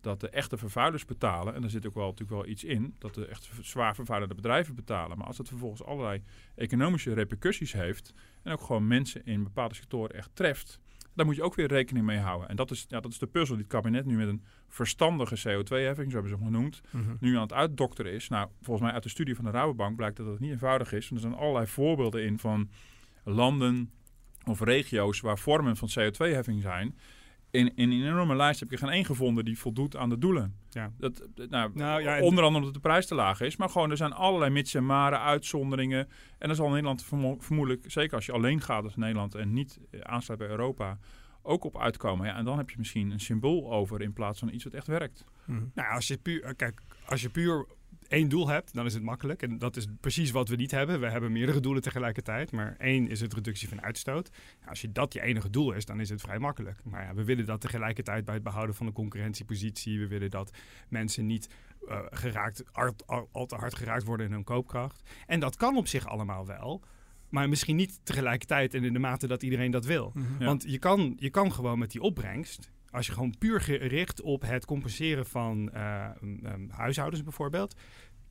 [0.03, 1.55] dat de echte vervuilers betalen.
[1.55, 2.95] En daar zit ook wel, natuurlijk wel iets in.
[2.99, 5.19] Dat de echt zwaar vervuilende bedrijven betalen.
[5.19, 6.23] Maar als het vervolgens allerlei
[6.55, 8.15] economische repercussies heeft.
[8.43, 10.81] En ook gewoon mensen in bepaalde sectoren echt treft.
[11.15, 12.49] Daar moet je ook weer rekening mee houden.
[12.49, 15.35] En dat is, ja, dat is de puzzel die het kabinet nu met een verstandige
[15.37, 17.15] CO2-heffing, zo hebben ze hem genoemd, Mhm.
[17.21, 18.29] nu aan het uitdokteren is.
[18.29, 21.09] Nou, volgens mij uit de studie van de Rabobank blijkt dat het niet eenvoudig is.
[21.09, 22.71] Want er zijn allerlei voorbeelden in van
[23.25, 23.91] landen
[24.45, 26.99] of regio's waar vormen van CO2-heffing zijn.
[27.53, 30.55] In, in een enorme lijst heb je geen één gevonden die voldoet aan de doelen.
[30.71, 30.93] Ja.
[30.99, 33.57] Dat, nou, Nou, ja, onder andere omdat de prijs te laag is.
[33.57, 36.09] Maar gewoon, er zijn allerlei mits en maren, uitzonderingen.
[36.39, 39.81] En dan zal Nederland vermo- vermoedelijk, zeker als je alleen gaat als Nederland en niet
[39.91, 40.99] eh, aansluit bij Europa,
[41.43, 42.27] ook op uitkomen.
[42.27, 44.87] Ja, en dan heb je misschien een symbool over in plaats van iets wat echt
[44.87, 45.25] werkt.
[45.45, 45.63] Mhm.
[45.75, 47.67] Nou, als je puur, eh, kijk, als je puur
[48.13, 49.43] één doel hebt, dan is het makkelijk.
[49.43, 51.01] En dat is precies wat we niet hebben.
[51.01, 52.53] We hebben meerdere doelen tegelijkertijd.
[52.53, 54.31] Maar één is het reductie van uitstoot.
[54.69, 56.81] Als je dat je enige doel is, dan is het vrij makkelijk.
[56.85, 59.99] Maar ja, we willen dat tegelijkertijd bij het behouden van de concurrentiepositie.
[59.99, 60.51] We willen dat
[60.89, 61.49] mensen niet
[61.89, 62.63] eh, geraakt,
[63.07, 65.03] al, al te hard geraakt worden in hun koopkracht.
[65.27, 66.83] En dat kan op zich allemaal wel.
[67.29, 70.13] Maar misschien niet tegelijkertijd en in de mate dat iedereen dat wil.
[70.15, 70.27] Mhm.
[70.39, 70.45] Ja.
[70.45, 74.43] Want je kan, je kan gewoon met die opbrengst als je gewoon puur gericht op
[74.43, 76.11] het compenseren van uh,
[76.69, 77.77] huishoudens bijvoorbeeld,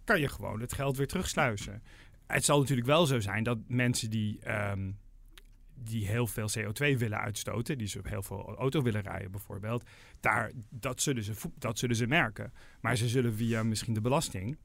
[0.04, 1.84] kan je gewoon het geld weer terugsluizen.
[2.28, 4.98] Het zal natuurlijk wel zo zijn dat mensen die, um,
[5.74, 9.84] die heel veel CO2 willen uitstoten, die op heel veel auto willen rijden bijvoorbeeld,
[10.20, 12.54] daar, dat, zullen ze, dat zullen ze merken.
[12.82, 14.58] Maar ze zullen via misschien de belasting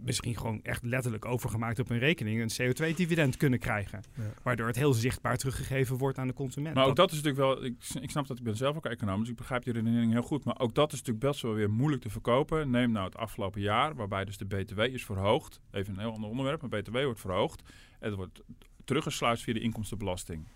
[0.00, 4.02] misschien gewoon echt letterlijk overgemaakt op een rekening een CO2-dividend kunnen krijgen.
[4.42, 6.74] Waardoor het heel zichtbaar teruggegeven wordt aan de consument.
[6.74, 9.20] Maar ook dat, is natuurlijk wel, ik, ik, snap dat ik ben zelf ook econoom,
[9.20, 10.44] dus ik begrijp die redenering heel goed.
[10.44, 12.70] Maar ook dat is natuurlijk best wel weer moeilijk te verkopen.
[12.70, 15.60] Neem nou het afgelopen jaar, waarbij dus de BTW is verhoogd.
[15.70, 17.62] Even een heel ander onderwerp, maar BTW wordt verhoogd.
[17.98, 18.42] Het wordt
[18.84, 20.46] teruggesluist via de inkomstenbelasting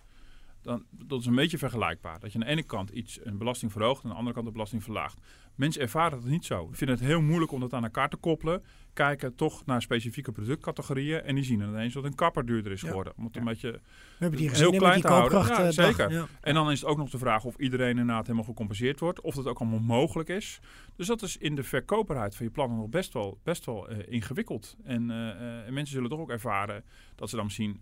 [0.62, 2.21] dan dat is een beetje vergelijkbaar.
[2.21, 4.47] Dat je aan de ene kant iets, een belasting verhoogt en aan de andere kant
[4.47, 5.21] de belasting verlaagt.
[5.55, 6.68] Mensen ervaren het niet zo.
[6.73, 8.62] Vinden het heel moeilijk om dat aan elkaar te koppelen.
[8.92, 13.12] Kijken toch naar specifieke productcategorieën en die zien ineens dat een kapper duurder is geworden.
[13.16, 13.81] Om het een beetje We
[14.18, 15.46] hebben die heel klein te houden.
[15.46, 16.28] Ja, eh, zeker.
[16.40, 19.20] En dan is het ook nog de vraag of iedereen inderdaad helemaal gecompenseerd wordt.
[19.20, 20.61] Of dat ook allemaal mogelijk is.
[20.96, 23.98] Dus dat is in de verkoperheid van je plannen nog best wel, best wel uh,
[24.09, 24.76] ingewikkeld.
[24.85, 27.81] En, uh, en, mensen zullen toch ook ervaren dat ze dan misschien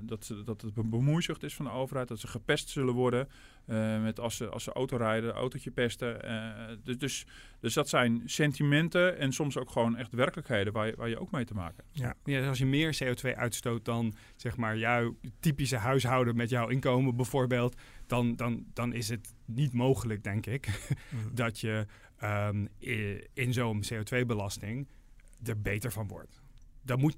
[0.00, 2.08] dat, ze, dat het een bemoeizucht is van de overheid.
[2.08, 3.28] Dat ze gepest zullen worden.
[4.02, 6.20] met als, ze, als ze auto rijden, autootje pesten.
[6.84, 7.26] dus, dus,
[7.62, 11.30] dus dat zijn sentimenten en soms ook gewoon echt werkelijkheden waar je, waar je ook
[11.30, 11.98] mee te maken hebt.
[12.24, 12.40] Ja.
[12.40, 17.16] ja, als je meer CO2 uitstoot dan zeg maar jouw typische huishouden met jouw inkomen
[17.16, 20.66] bijvoorbeeld, dan, dan, dan is het niet mogelijk, denk ik,
[21.10, 21.34] mm.
[21.42, 21.86] dat je
[22.22, 22.68] um,
[23.32, 24.88] in zo'n CO2-belasting
[25.44, 26.40] er beter van wordt.
[26.84, 27.16] Dat moet,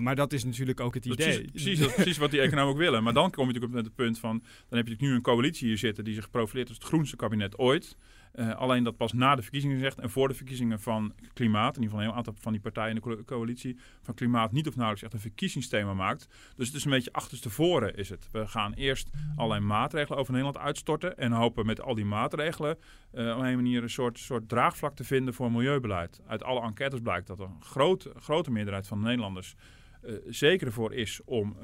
[0.00, 1.44] maar dat is natuurlijk ook het idee.
[1.44, 3.02] Precies, precies, precies, wat die economen ook willen.
[3.02, 4.42] Maar dan kom je natuurlijk op het punt van...
[4.68, 6.04] dan heb je nu een coalitie hier zitten...
[6.04, 7.96] die zich profileert als het groenste kabinet ooit.
[8.34, 11.82] Uh, alleen dat pas na de verkiezingen zegt en voor de verkiezingen van klimaat, in
[11.82, 14.74] ieder geval een heel aantal van die partijen in de coalitie, van klimaat niet of
[14.74, 16.28] nauwelijks echt een verkiezingsthema maakt.
[16.56, 18.28] Dus het is een beetje achterstevoren is het.
[18.32, 22.78] We gaan eerst allerlei maatregelen over Nederland uitstorten en hopen met al die maatregelen
[23.12, 26.20] uh, op een manier een soort, soort draagvlak te vinden voor milieubeleid.
[26.26, 29.54] Uit alle enquêtes blijkt dat een grote, grote meerderheid van de Nederlanders
[30.02, 31.56] uh, zeker ervoor is om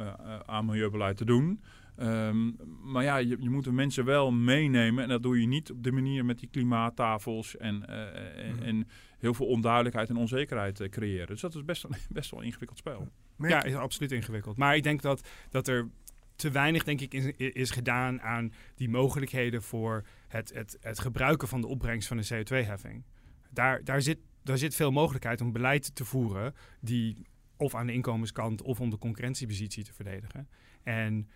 [0.46, 1.60] aan milieubeleid te doen.
[1.96, 5.02] Um, maar ja, je, je, moet de mensen wel meenemen.
[5.02, 8.88] En dat doe je niet op de manier met die klimaattafels en, uh, en, en,
[9.18, 11.26] heel veel onduidelijkheid en onzekerheid uh, creëren.
[11.26, 13.08] Dus dat is best, best wel een ingewikkeld spel.
[13.38, 14.56] Ja, is absoluut ingewikkeld.
[14.56, 15.88] Maar ik denk dat, dat er
[16.36, 21.48] te weinig, denk ik, is, is gedaan aan die mogelijkheden voor het, het, het gebruiken
[21.48, 23.04] van de opbrengst van een CO2-heffing.
[23.50, 27.26] Daar, daar, zit, daar zit veel mogelijkheid om beleid te voeren die
[27.56, 30.48] of aan de inkomenskant of om de concurrentiepositie te verdedigen.
[30.82, 31.28] En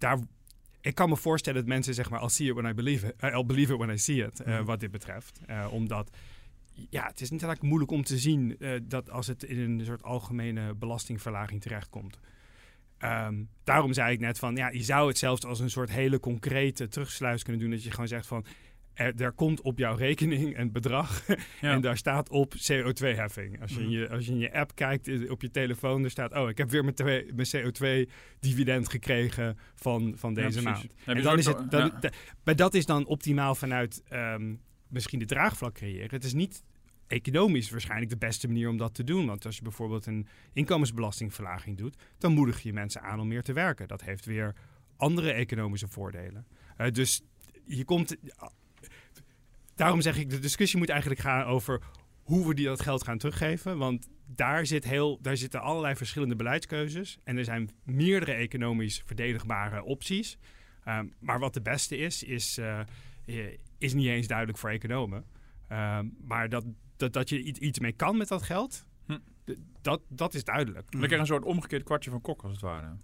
[0.00, 0.18] daar,
[0.80, 3.14] ik kan me voorstellen dat mensen zeg maar, I'll see it when I believe it,
[3.24, 5.40] uh, I'll believe it when I see it, uh, wat dit betreft.
[5.50, 6.10] Uh, omdat,
[6.72, 10.02] ja, het is niet eigenlijk moeilijk om te zien dat als het in een soort
[10.02, 12.18] algemene belastingverlaging terechtkomt.
[13.04, 16.20] Um, daarom zei ik net van, ja, je zou het zelfs als een soort hele
[16.20, 17.70] concrete terugsluis kunnen doen.
[17.70, 18.44] Dat je gewoon zegt van,
[18.94, 21.26] er, er, komt op jouw rekening een bedrag
[21.60, 23.60] en daar staat op CO2-heffing.
[23.60, 23.90] Als, je in mhm.
[23.90, 26.70] je, als je in je app kijkt op je telefoon, er staat, oh, ik heb
[26.70, 30.86] weer mijn, mijn CO2-dividend gekregen van, van deze maand.
[31.04, 31.92] En dan is het, dan,
[32.44, 36.10] maar dat is dan optimaal vanuit um, misschien de draagvlak creëren.
[36.10, 36.62] Het is niet
[37.06, 39.26] economisch waarschijnlijk de beste manier om dat te doen.
[39.26, 43.52] Want als je bijvoorbeeld een inkomensbelastingverlaging doet, dan moedig je mensen aan om meer te
[43.52, 43.88] werken.
[43.88, 44.54] Dat heeft weer
[44.96, 46.46] andere economische voordelen.
[46.78, 47.22] Uh, dus
[47.64, 48.16] je komt
[49.80, 51.80] daarom zeg ik, de discussie moet eigenlijk gaan over
[52.22, 53.78] hoe we die dat geld gaan teruggeven.
[53.78, 57.18] Want daar, zit heel, daar zitten allerlei verschillende beleidskeuzes.
[57.24, 60.38] En er zijn meerdere economisch verdedigbare opties.
[60.84, 62.80] Ehm, maar wat de beste is, is, uh,
[63.78, 65.24] is niet eens duidelijk voor economen.
[65.68, 66.64] Ehm, maar dat,
[66.96, 69.18] dat, dat je iets mee kan met dat geld, hm.
[69.80, 70.90] dat, dat is duidelijk.
[70.90, 72.96] Dan krijg je een soort omgekeerd kwartje van kok, als het ware.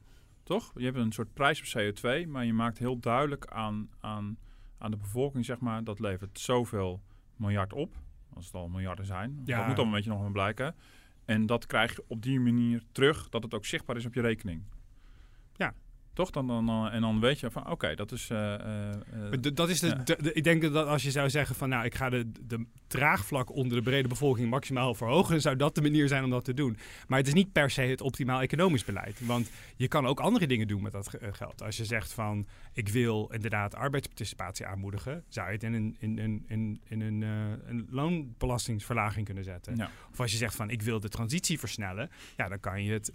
[0.43, 0.73] Toch?
[0.75, 4.39] Je hebt een soort prijs op CO2, maar je maakt heel duidelijk aan, aan
[4.79, 7.03] aan de bevolking, zeg maar, dat levert zoveel
[7.37, 7.95] miljard op.
[8.35, 9.43] Als het al miljarden zijn.
[9.45, 9.57] Ja.
[9.59, 10.75] Dat moet dan een beetje nog wel blijken.
[11.25, 14.21] En dat krijg je op die manier terug, dat het ook zichtbaar is op je
[14.21, 14.63] rekening.
[16.17, 16.31] Toch?
[16.31, 18.29] Dan, dan, en dan weet je van, oké, dat is...
[18.31, 18.55] Uh,
[19.33, 22.11] uh, dat is de, ik denk dat als je zou zeggen van, nou, ik ga
[22.11, 26.25] de, de draagvlak onder de brede bevolking maximaal verhogen, dan zou dat de manier zijn
[26.25, 26.77] om dat te doen.
[27.07, 29.27] Maar het is niet per se het optimaal economisch beleid.
[29.27, 31.63] Want je kan ook andere dingen doen met dat geld.
[31.63, 36.19] Als je zegt van, ik wil inderdaad arbeidsparticipatie aanmoedigen, zou je het in een, in,
[36.19, 37.23] in, in, in een,
[37.67, 39.89] een loonbelastingsverlaging kunnen zetten.
[40.13, 43.13] Of als je zegt van, ik wil de transitie versnellen, ja, dan kan je het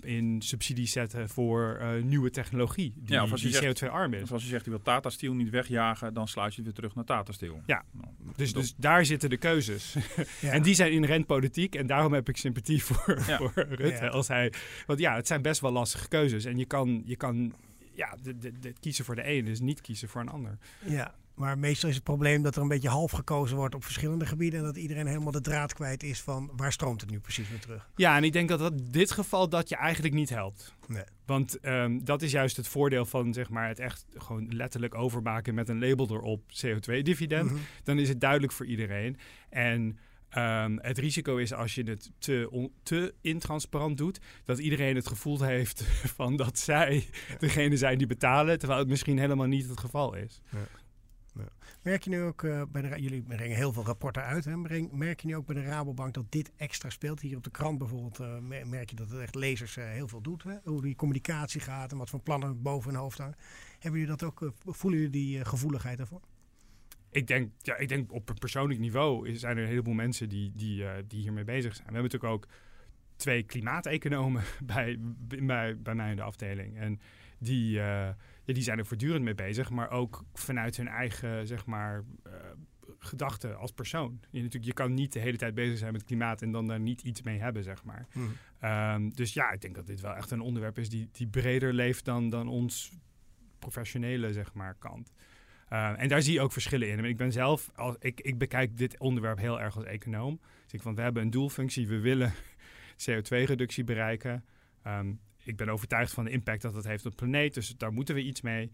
[0.00, 1.80] in subsidies zetten voor
[2.10, 4.22] nieuwe technologie die, ja, die CO2-arm is.
[4.22, 6.74] Of als je zegt, je wil Tata Steel niet wegjagen, dan sluit je het weer
[6.74, 7.62] terug naar Tata Steel.
[7.66, 9.96] Ja, nou, dus, dus daar zitten de keuzes.
[10.42, 14.10] en die zijn inherent politiek en daarom heb ik sympathie voor, voor Rutte.
[14.10, 14.52] Als hij,
[14.86, 17.54] want ja, het zijn best wel lastige keuzes en je kan, je kan
[17.94, 20.58] ja, de, de, de kiezen voor de een is niet kiezen voor een ander.
[20.84, 24.26] Ja, Maar meestal is het probleem dat er een beetje half gekozen wordt op verschillende
[24.26, 24.58] gebieden.
[24.58, 27.60] En dat iedereen helemaal de draad kwijt is van waar stroomt het nu precies weer
[27.60, 27.90] terug.
[27.96, 30.74] Ja, en ik denk dat dat dit geval dat je eigenlijk niet helpt.
[30.86, 31.02] Nee.
[31.26, 35.54] Want ehm, dat is juist het voordeel van zeg maar, het echt gewoon letterlijk overmaken
[35.54, 37.50] met een label erop CO2-dividend.
[37.50, 37.60] Mhm.
[37.84, 39.16] Dan is het duidelijk voor iedereen.
[39.50, 39.98] En
[40.28, 45.42] ehm, het risico is als je het te, te intransparant doet, dat iedereen het gevoel
[45.42, 45.82] heeft
[46.18, 47.04] van dat zij
[47.38, 50.40] degene zijn die betalen, terwijl het misschien helemaal niet het geval is.
[51.82, 54.44] Merk je nu ook eh, bij de jullie brengen heel veel rapporten uit.
[54.44, 54.56] Hè?
[54.92, 57.20] Merk je nu ook bij de Rabobank dat dit extra speelt?
[57.20, 60.08] Hier op de krant bijvoorbeeld eh, mer- merk je dat het echt lezers eh, heel
[60.08, 60.42] veel doet.
[60.42, 60.54] Hè?
[60.64, 63.36] Hoe die communicatie gaat en wat voor plannen boven hun hoofd hangen.
[63.78, 64.52] Hebben jullie dat ook?
[64.64, 66.20] voelen jullie die gevoeligheid daarvoor?
[67.10, 70.84] Ik denk, ja, ik denk op persoonlijk niveau zijn er een heleboel mensen die, die,
[71.06, 71.86] die hiermee bezig zijn.
[71.86, 72.48] We hebben natuurlijk ook
[73.16, 76.78] twee klimaateconomen bij, bij, bij mij in de afdeling.
[76.78, 77.00] En
[77.38, 78.16] die, ja,
[78.52, 82.32] die zijn er voortdurend mee bezig, maar ook vanuit hun eigen zeg maar, eh,
[82.98, 84.20] gedachten als persoon.
[84.30, 86.80] Je, natuurlijk, je kan niet de hele tijd bezig zijn met klimaat en dan daar
[86.80, 88.06] niet iets mee hebben, zeg maar.
[88.58, 91.72] Ehm, dus ja, ik denk dat dit wel echt een onderwerp is die, die breder
[91.72, 92.92] leeft dan, dan ons
[93.58, 95.12] professionele zeg maar, kant.
[95.68, 97.04] Ehm, en daar zie je ook verschillen in.
[97.04, 100.40] Ik ben zelf, als, ik, ik bekijk dit onderwerp heel erg als econoom.
[100.62, 102.32] Dus ik van, we hebben een doelfunctie, we willen
[103.10, 104.44] CO2-reductie bereiken.
[104.82, 105.12] Ehm,
[105.44, 108.14] ik ben overtuigd van de impact dat het heeft op de planeet, dus daar moeten
[108.14, 108.70] we iets mee.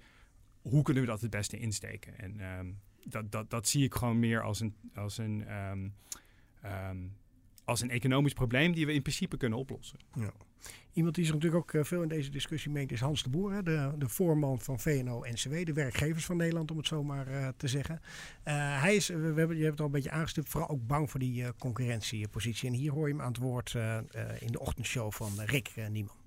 [0.62, 2.18] Hoe kunnen we dat het beste insteken?
[2.18, 2.66] En ehm,
[3.04, 5.88] dat, dat, dat zie ik gewoon meer als een, als een, ehm,
[6.62, 6.98] ehm,
[7.64, 9.98] als een economisch probleem die we in principe kunnen oplossen.
[10.92, 13.64] Iemand die zich natuurlijk ook eh, veel in deze discussie meent is Hans de Boer,
[13.64, 17.68] de, de voorman van VNO-NCW, de werkgevers van Nederland om het zo maar eh, te
[17.68, 18.00] zeggen.
[18.42, 21.10] Eh, hij is, we hebben, je hebt het al een beetje aangestipt, vooral ook bang
[21.10, 22.68] voor die concurrentiepositie.
[22.68, 23.74] En hier hoor je hem aan het woord
[24.38, 26.25] in de ochtendshow van Rick eh, Nieman.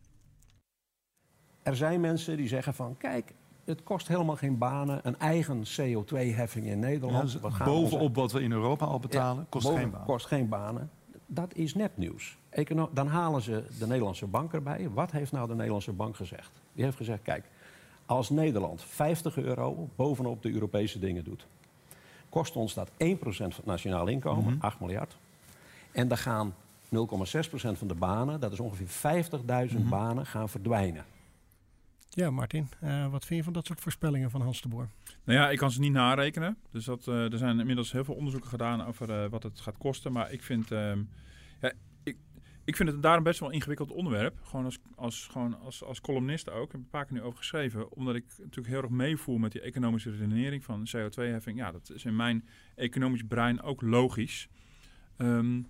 [1.64, 5.00] Er zijn mensen die zeggen van, kijk, het kost helemaal geen banen.
[5.04, 7.40] Een eigen CO2-heffing in Nederland.
[7.40, 10.06] Wat bovenop wat we in Europa al betalen, kost geen baan.
[10.06, 10.90] Kost geen banen.
[11.26, 12.38] Dat is nepnieuws.
[12.50, 14.90] Econo- dan halen ze de Nederlandse bank erbij.
[14.94, 16.62] Wat heeft nou de Nederlandse bank gezegd?
[16.74, 17.46] Die heeft gezegd, kijk,
[18.06, 21.48] als Nederland 50 euro bovenop de Europese dingen doet...
[22.30, 25.18] kost ons dat 1% van het nationaal inkomen, 8 miljard.
[25.92, 26.54] En dan gaan
[26.96, 26.98] 0,6%
[27.52, 28.88] van de banen, dat is ongeveer
[29.72, 31.06] 50.000 banen, gaan verdwijnen.
[32.10, 34.90] Ja, Martin, eh, wat vind je van dat soort voorspellingen van Hans de Boer?
[35.24, 36.58] Nou ja, ik kan ze niet narekenen.
[36.72, 39.78] Dus dat, eh, er zijn inmiddels heel veel onderzoeken gedaan over eh, wat het gaat
[39.78, 40.12] kosten.
[40.12, 41.04] Maar ik vind, ehm,
[41.62, 41.72] ja,
[42.04, 42.18] ik,
[42.64, 44.40] ik vind het daarom best wel een ingewikkeld onderwerp.
[44.44, 46.66] Gewoon als, als, gewoon als, als columnist ook.
[46.66, 47.92] Ik heb een paar keer nu over geschreven.
[47.92, 51.58] Omdat ik natuurlijk heel erg meevoer met die economische redenering van CO2-heffing.
[51.58, 54.48] Ja, dat is in mijn economisch brein ook logisch.
[55.18, 55.62] Ehm,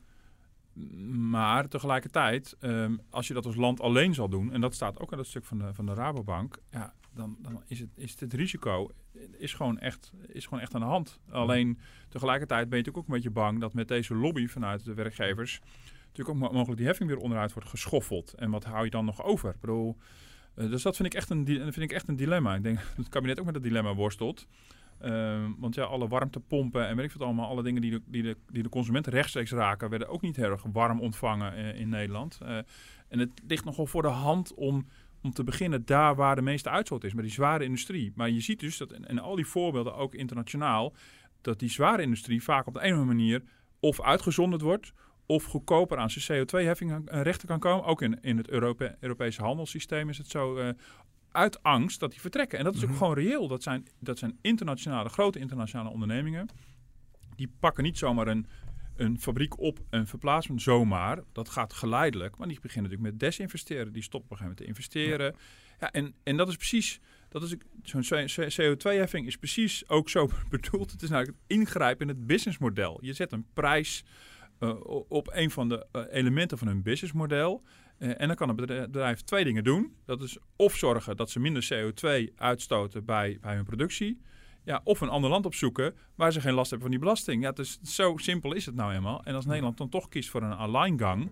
[1.10, 5.12] maar tegelijkertijd, ehm, als je dat als land alleen zal doen, en dat staat ook
[5.12, 8.34] in dat stuk van de, van de Rabobank, ja, dan, dan is, het, is het
[8.34, 8.92] risico
[9.38, 11.20] is gewoon, echt, is gewoon echt aan de hand.
[11.30, 14.94] Alleen tegelijkertijd ben je natuurlijk ook een beetje bang dat met deze lobby vanuit de
[14.94, 15.62] werkgevers
[16.08, 18.34] natuurlijk ook mo- mogelijk die heffing weer onderuit wordt geschoffeld.
[18.34, 19.50] En wat hou je dan nog over?
[19.54, 19.98] Ik bedoel,
[20.54, 22.56] eh, dus dat vind ik, echt een, vind ik echt een dilemma.
[22.56, 24.48] Ik denk dat het kabinet ook met dat dilemma worstelt.
[25.00, 28.24] Ehm, want ja, alle warmtepompen en weet ik wat allemaal, alle dingen die de, die
[28.24, 31.90] de, die de consumenten rechtstreeks raken, werden ook niet heel erg warm ontvangen eh, in
[31.90, 32.40] Nederland.
[32.42, 32.58] Eh,
[33.08, 34.88] en het ligt nogal voor de hand om,
[35.22, 38.12] om te beginnen daar waar de meeste uitstoot is, met die zware industrie.
[38.16, 40.94] Maar je ziet dus dat, en, al die voorbeelden ook internationaal,
[41.42, 43.44] dat die zware industrie vaak op de andere manier
[43.80, 44.94] of uitgezonderd wordt,
[45.26, 47.86] of goedkoper aan zijn CO2-heffing rechten kan komen.
[47.86, 50.58] Ook in, in het Europe- Europese handelssysteem is het zo.
[50.58, 50.70] eh,
[51.32, 52.58] uit angst dat die vertrekken.
[52.58, 53.48] En dat is ook gewoon reëel.
[53.48, 56.48] Dat zijn, dat zijn internationale, grote internationale ondernemingen.
[57.36, 58.48] Die pakken niet zomaar een,
[58.96, 61.24] een fabriek op en verplaatsen zomaar.
[61.32, 62.38] Dat gaat geleidelijk.
[62.38, 63.94] Maar die beginnen natuurlijk met desinvesteren.
[63.94, 65.36] Die stoppen op een gegeven moment te investeren.
[65.80, 67.00] Ja, en, en dat is precies...
[67.30, 68.28] Dat is, zo'n
[68.62, 70.92] CO2-heffing is precies ook zo bedoeld.
[70.92, 73.00] Het is namelijk het ingrijpen in het businessmodel.
[73.02, 74.04] Je zet een prijs
[74.60, 74.76] eh,
[75.10, 77.64] op een van de eh, elementen van hun businessmodel.
[78.00, 79.94] Eh, en dan kan een bedrijf, bedrijf twee dingen doen.
[80.06, 84.22] Dat is of zorgen dat ze minder CO2 uitstoten bij, bij hun productie.
[84.64, 87.44] Ja, of een ander land opzoeken waar ze geen last hebben van die belasting.
[87.44, 89.24] Ja, dus zo simpel is het nou eenmaal.
[89.24, 91.30] En als Nederland dan toch kiest voor een alleingang...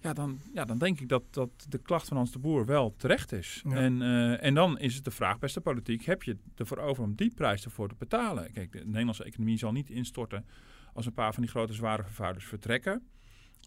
[0.00, 2.94] Ja, dan, ja, dan denk ik dat, dat de klacht van Hans de Boer wel
[2.96, 3.62] terecht is.
[3.68, 3.74] Ja.
[3.74, 6.04] En, eh, en dan is het de vraag, beste politiek...
[6.04, 8.52] heb je ervoor over om die prijs ervoor te betalen?
[8.52, 10.46] Kijk, de Nederlandse economie zal niet instorten...
[10.92, 13.06] als een paar van die grote zware vervuilers vertrekken.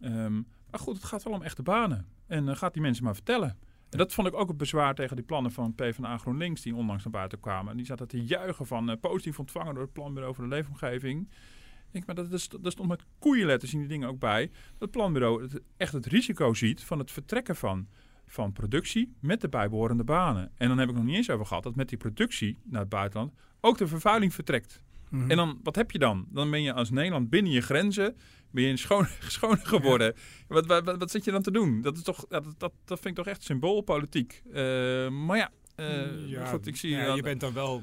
[0.01, 0.33] Ehm,
[0.71, 2.07] maar goed, het gaat wel om echte banen.
[2.27, 3.57] En eh, gaat die mensen maar vertellen.
[3.89, 6.61] En dat vond ik ook het bezwaar tegen die plannen van PvdA GroenLinks...
[6.61, 7.71] die onlangs naar buiten kwamen.
[7.71, 9.73] En die zaten te juichen van eh, positief ontvangen...
[9.73, 11.21] door het planbureau voor de leefomgeving.
[11.21, 14.47] Ik denk, maar dat is, dat stond met koeienletters in die dingen ook bij.
[14.47, 17.88] Dat het planbureau het, echt het risico ziet van het vertrekken van,
[18.25, 19.15] van productie...
[19.19, 20.51] met de bijbehorende banen.
[20.55, 21.63] En dan heb ik nog niet eens over gehad...
[21.63, 24.81] dat met die productie naar het buitenland ook de vervuiling vertrekt.
[25.09, 25.31] Mhm.
[25.31, 26.25] En dan, wat heb je dan?
[26.29, 28.15] Dan ben je als Nederland binnen je grenzen,
[28.55, 30.13] ben je schoon, schoon geworden.
[30.47, 31.81] Wat, wat, wat, wat zit je dan te doen?
[31.81, 34.41] Dat, is toch, ja, dat, dat, dat vind ik toch echt symboolpolitiek.
[34.53, 36.89] Eh, maar ja, eh, goed, ik zie...
[36.89, 37.81] ja, dan- je bent dan wel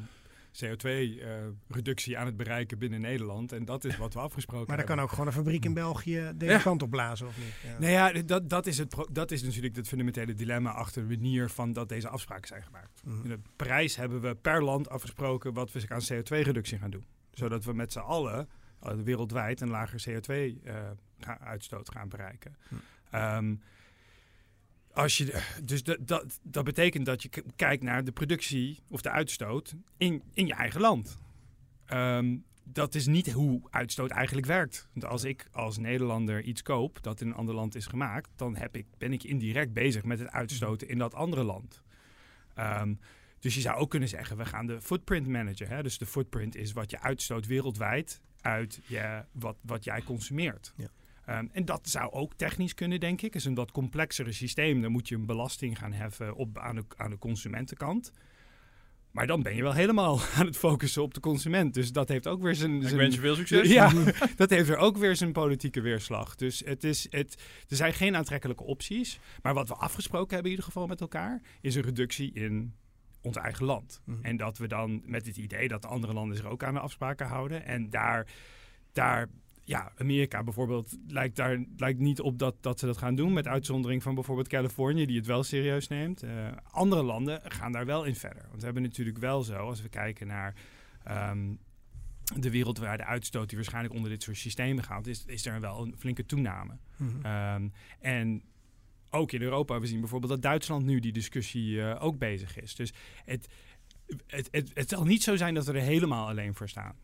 [0.65, 3.53] CO2-reductie aan het bereiken binnen Nederland.
[3.53, 4.95] En dat is wat we afgesproken Maar dan hebben.
[4.97, 6.59] kan ook gewoon een fabriek in België deze Ja.
[6.59, 7.55] kant op blazen, of niet?
[7.73, 7.79] Ja.
[7.79, 11.49] Nou ja, dat, dat, is het, dat is natuurlijk het fundamentele dilemma achter de manier
[11.49, 13.03] van dat deze afspraken zijn gemaakt.
[13.05, 13.23] Mhm.
[13.23, 17.05] In de prijs hebben we per land afgesproken wat we aan CO2-reductie gaan doen.
[17.33, 18.45] Zodat we met z'n allen eh,
[19.05, 22.57] wereldwijd een lager CO2-uitstoot gaan bereiken.
[22.69, 22.75] Hm.
[23.11, 23.55] Ehm,
[24.93, 29.11] als je, dus dat, dat, dat betekent dat je kijkt naar de productie of de
[29.11, 31.19] uitstoot in, in je eigen land.
[31.87, 34.89] Ehm, dat is niet hoe uitstoot eigenlijk werkt.
[34.93, 38.57] Want als ik als Nederlander iets koop dat in een ander land is gemaakt, dan
[38.57, 41.83] heb ik, ben ik indirect bezig met het uitstoten in dat andere land.
[42.55, 42.95] Ehm,
[43.39, 45.69] dus je zou ook kunnen zeggen, we gaan de footprint managen.
[45.69, 45.83] Hè?
[45.83, 50.73] Dus de footprint is wat je uitstoot wereldwijd uit je, wat, wat jij consumeert.
[50.77, 50.89] Ja.
[51.25, 53.35] Ehm, en dat zou ook technisch kunnen, denk ik.
[53.35, 54.83] is een wat complexere systeem.
[54.83, 58.13] Dan moet je een belasting gaan heffen op, aan, de, aan de consumentenkant.
[59.11, 61.75] Maar dan ben je wel helemaal aan het focussen op de consument.
[61.75, 62.77] Dus dat heeft ook weer zijn...
[62.77, 63.69] ik zijn- wens je veel succes.
[63.69, 63.93] ja,
[64.37, 66.35] dat heeft er ook weer zijn politieke weerslag.
[66.35, 69.19] Dus het is, het, er zijn geen aantrekkelijke opties.
[69.43, 71.41] Maar wat we afgesproken hebben in ieder geval met elkaar...
[71.61, 72.75] is een reductie in
[73.23, 74.03] ons eigen land.
[74.05, 74.25] Mhm.
[74.25, 76.81] En dat we dan met het idee dat de andere landen zich ook aan de
[76.81, 77.65] afspraken houden.
[77.65, 78.27] En daar,
[78.93, 79.29] daar
[79.65, 83.33] ja, Amerika bijvoorbeeld lijkt daar lijkt niet op dat, dat ze dat gaan doen.
[83.33, 86.23] Met uitzondering van bijvoorbeeld Californië, die het wel serieus neemt.
[86.23, 86.31] Eh,
[86.71, 88.43] andere landen gaan daar wel in verder.
[88.49, 90.55] Want we hebben natuurlijk wel zo, als we kijken naar
[91.05, 91.55] ehm,
[92.37, 95.95] de wereldwijde uitstoot die waarschijnlijk onder dit soort systemen gaat, is, is er wel een
[95.99, 96.77] flinke toename.
[96.97, 97.25] Mhm.
[97.25, 97.69] Ehm,
[98.01, 98.43] en
[99.13, 102.75] ook in Europa, we zien bijvoorbeeld dat Duitsland nu die discussie eh, ook bezig is.
[102.75, 102.93] Dus
[103.25, 103.49] het,
[104.27, 106.95] het, het, het zal niet zo zijn dat we er helemaal alleen voor staan.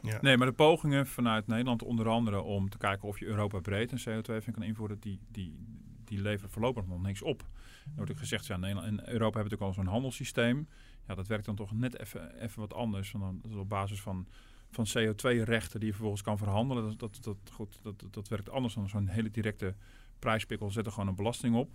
[0.00, 0.18] Ja.
[0.20, 3.92] Nee, maar de pogingen vanuit Nederland onder andere om te kijken of je Europa breed
[3.92, 5.56] een CO2-heffing kan invoeren, die, die,
[6.04, 7.40] die leveren voorlopig nog niks op.
[7.84, 10.68] Er wordt ook gezegd, ja, Nederland en Europa hebben natuurlijk al zo'n handelssysteem.
[11.06, 13.12] Ja, dat werkt dan toch net even, even wat anders.
[13.12, 14.26] Dan, dat is op basis van,
[14.70, 16.84] van CO2-rechten die je vervolgens kan verhandelen.
[16.84, 19.74] Dat, dat, dat, goed, dat, dat, dat werkt anders dan zo'n hele directe
[20.18, 20.70] prijspikkel.
[20.70, 21.70] Zet er gewoon een belasting op.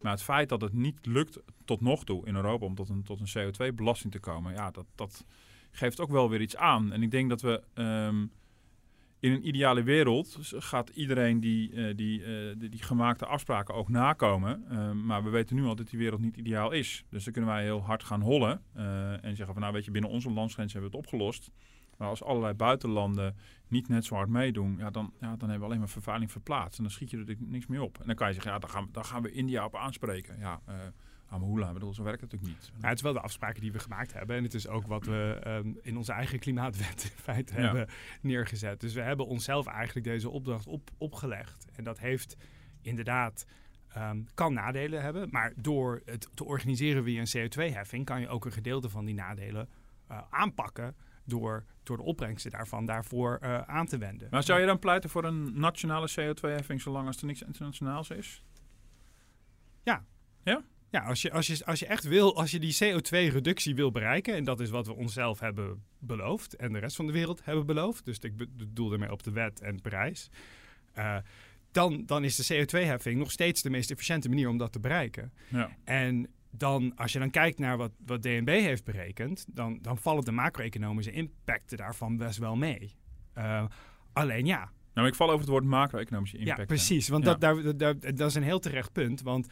[0.00, 3.02] Maar het feit dat het niet lukt tot nog toe in Europa om tot een,
[3.02, 5.24] tot een CO2-belasting te komen, ja, dat, dat
[5.70, 6.92] geeft ook wel weer iets aan.
[6.92, 8.26] En ik denk dat we ehm,
[9.22, 13.88] in een ideale wereld gaat iedereen die, eh, die, eh, die, die gemaakte afspraken ook
[13.88, 14.64] nakomen.
[14.68, 17.04] Ehm, maar we weten nu al dat die wereld niet ideaal is.
[17.08, 19.90] Dus dan kunnen wij heel hard gaan hollen eh, en zeggen van nou weet je,
[19.90, 21.50] binnen onze landsgrenzen hebben we het opgelost.
[21.96, 23.36] Maar als allerlei buitenlanden
[23.68, 26.76] niet net zo hard meedoen, ja, dan, ja, dan hebben we alleen maar vervuiling verplaatst.
[26.78, 28.00] En dan schiet je er natuurlijk niks meer op.
[28.00, 30.38] En dan kan je zeggen, ja, dan gaan we, dan gaan we India op aanspreken.
[30.38, 30.74] Ja, eh
[31.32, 32.72] Amahula, bedoel, zo werkt het natuurlijk niet.
[32.84, 34.36] Het is wel de afspraken die we gemaakt hebben.
[34.36, 37.60] En het is ook wat we ehm, in onze eigen klimaatwet in feite Ja.
[37.60, 37.88] hebben
[38.20, 38.80] neergezet.
[38.80, 41.66] Dus we hebben onszelf eigenlijk deze opdracht op, opgelegd.
[41.74, 42.36] En dat heeft
[42.82, 43.46] inderdaad,
[43.88, 45.28] ehm, kan nadelen hebben.
[45.30, 48.04] Maar door het te organiseren via een CO2-heffing...
[48.04, 49.68] kan je ook een gedeelte van die nadelen
[50.06, 50.94] eh, aanpakken...
[51.24, 54.28] Door, door de opbrengsten daarvan daarvoor eh, aan te wenden.
[54.30, 58.42] Maar zou je dan pleiten voor een nationale CO2-heffing zolang als er niks internationaals is?
[60.92, 64.34] Ja, als je, als, je, als je echt wil, als je die CO2-reductie wil bereiken,
[64.34, 67.66] en dat is wat we onszelf hebben beloofd en de rest van de wereld hebben
[67.66, 70.30] beloofd, dus ik bedoel daarmee op de wet en prijs,
[70.92, 71.16] eh,
[71.70, 75.32] dan, dan is de CO2-heffing nog steeds de meest efficiënte manier om dat te bereiken.
[75.48, 75.70] Ja.
[75.84, 80.24] En dan, als je dan kijkt naar wat, wat DNB heeft berekend, dan, dan vallen
[80.24, 82.96] de macro-economische impacten daarvan best wel mee.
[83.32, 83.64] Eh,
[84.12, 86.58] alleen ja, Nou, ik val over het woord macro-economische impact.
[86.58, 87.08] ja, precies.
[87.08, 87.34] Want Ja.
[87.34, 89.22] Dat, daar, daar, dat is een heel terecht punt.
[89.22, 89.46] Want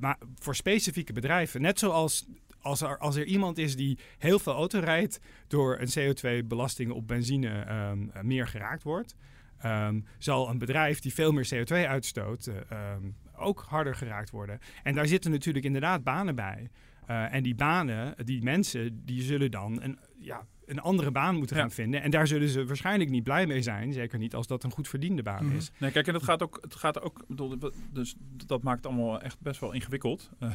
[0.00, 2.26] maar voor specifieke bedrijven, net zoals
[2.64, 7.08] als er, als er iemand is die heel veel auto rijdt, door een CO2-belasting op
[7.08, 9.16] benzine ehm, eh, meer geraakt wordt,
[9.58, 13.02] ehm, zal een bedrijf die veel meer CO2 uitstoot eh, ehm,
[13.36, 14.58] ook harder geraakt worden.
[14.82, 16.70] En daar zitten natuurlijk inderdaad banen bij.
[17.06, 21.56] Eh, en die banen, die mensen, die zullen dan een, ja, een andere baan moeten
[21.56, 21.62] Ja.
[21.62, 22.02] gaan vinden.
[22.02, 23.92] En daar zullen ze waarschijnlijk niet blij mee zijn.
[23.92, 25.56] Zeker niet als dat een goed verdiende baan Mhm.
[25.56, 25.70] is.
[25.78, 27.58] Nee, kijk, en dat gaat ook, het gaat ook, bedoel,
[27.92, 28.14] dus
[28.46, 30.30] dat maakt het allemaal echt best wel ingewikkeld.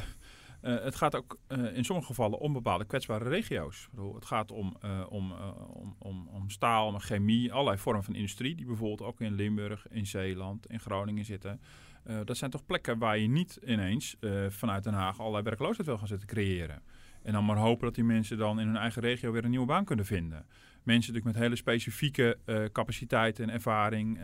[0.60, 1.38] Eh, eh, het gaat ook
[1.74, 3.88] in sommige gevallen om bepaalde kwetsbare regio's.
[3.90, 4.76] Bedoel, het gaat om,
[5.08, 9.34] om, om, om, om staal, om chemie, allerlei vormen van industrie, die bijvoorbeeld ook in
[9.34, 11.60] Limburg, in Zeeland, in Groningen zitten.
[12.02, 15.86] Eh, dat zijn toch plekken waar je niet ineens eh, vanuit Den Haag allerlei werkloosheid
[15.86, 16.82] wil gaan zitten creëren.
[17.22, 19.66] En dan maar hopen dat die mensen dan in hun eigen regio weer een nieuwe
[19.66, 20.46] baan kunnen vinden.
[20.82, 24.18] Mensen natuurlijk met hele specifieke eh, capaciteiten en ervaring.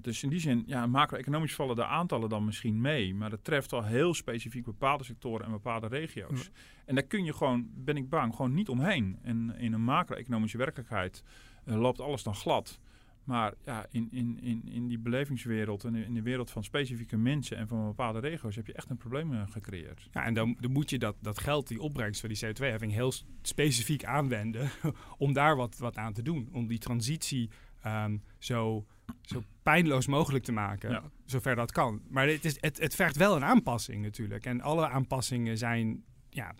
[0.00, 3.14] dus in die zin, ja, macro-economisch vallen de aantallen dan misschien mee.
[3.14, 6.42] Maar dat treft al heel specifiek bepaalde sectoren en bepaalde regio's.
[6.42, 6.50] Ja.
[6.84, 9.18] En daar kun je gewoon, ben ik bang, gewoon niet omheen.
[9.22, 11.22] En in een macro-economische werkelijkheid
[11.64, 12.78] loopt alles dan glad.
[13.26, 17.56] Maar ja, in, in, in, in die belevingswereld en in de wereld van specifieke mensen
[17.56, 20.08] en van bepaalde regio's heb je echt een probleem eh, gecreëerd.
[20.12, 23.12] Ja, en dan, dan moet je dat, dat geld, die opbrengst van die CO2-heffing, heel
[23.42, 24.70] specifiek aanwenden
[25.18, 26.48] om daar wat, wat aan te doen.
[26.52, 27.50] Om die transitie
[27.82, 28.86] ehm, zo,
[29.22, 31.02] zo pijnloos mogelijk te maken, Ja.
[31.24, 32.02] zover dat kan.
[32.08, 34.46] Maar het, is, het, het vergt wel een aanpassing natuurlijk.
[34.46, 36.54] En alle aanpassingen zijn, ja,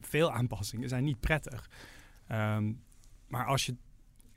[0.00, 1.70] veel aanpassingen zijn niet prettig.
[2.26, 2.72] Ehm,
[3.28, 3.76] maar als je,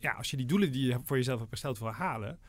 [0.04, 2.39] ja, als je die doelen die je voor jezelf hebt gesteld wil halen,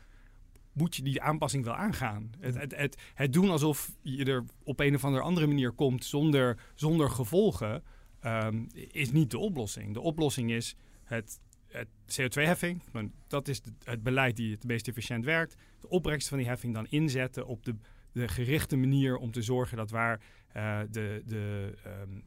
[0.73, 2.33] moet je die aanpassing wel aangaan.
[2.41, 6.05] Het, het, het, het doen alsof je er op een of andere andere manier komt
[6.05, 7.83] zonder, zonder gevolgen,
[8.21, 9.95] ehm, is niet de oplossing.
[9.95, 12.83] De oplossing is het, het CO2-heffing.
[12.93, 15.57] Want Dat is het, het beleid die het meest efficiënt werkt.
[15.81, 17.77] De opbrengst van die heffing dan inzetten op de,
[18.13, 20.21] de gerichte manier om te zorgen dat waar
[20.53, 22.21] eh, de, de, ehm,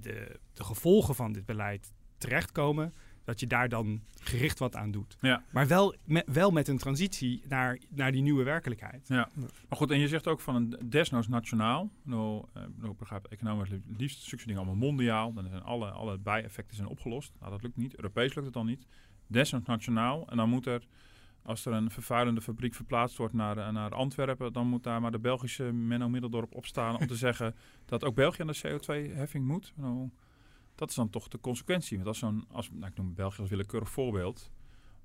[0.00, 5.16] de, de gevolgen van dit beleid terechtkomen, dat je daar dan gericht wat aan doet.
[5.20, 5.42] Ja.
[5.50, 9.08] Maar wel met, wel met een transitie naar, naar die nieuwe werkelijkheid.
[9.08, 9.28] Ja.
[9.68, 11.90] Maar goed, en je zegt ook van een desnoods nationaal.
[12.02, 12.44] Nou,
[12.82, 15.32] ik begrijp, economen het liefst zulke dingen allemaal mondiaal.
[15.32, 17.32] Dan zijn alle, alle bijeffecten zijn opgelost.
[17.40, 17.96] Nou, dat lukt niet.
[17.96, 18.86] Europees lukt het dan niet.
[19.26, 20.28] Desnoods nationaal.
[20.28, 20.86] En dan moet er,
[21.42, 25.10] als er een vervuilende fabriek verplaatst wordt naar, eh, naar Antwerpen, dan moet daar maar
[25.10, 27.54] de Belgische Menno Middeldorp opstaan om te zeggen
[27.84, 29.72] dat ook België aan de CO2-heffing moet.
[29.76, 30.10] Nou,
[30.80, 31.96] dat is dan toch de consequentie.
[31.96, 34.50] Want als zo'n, als, nou, ik noem België als willekeurig voorbeeld.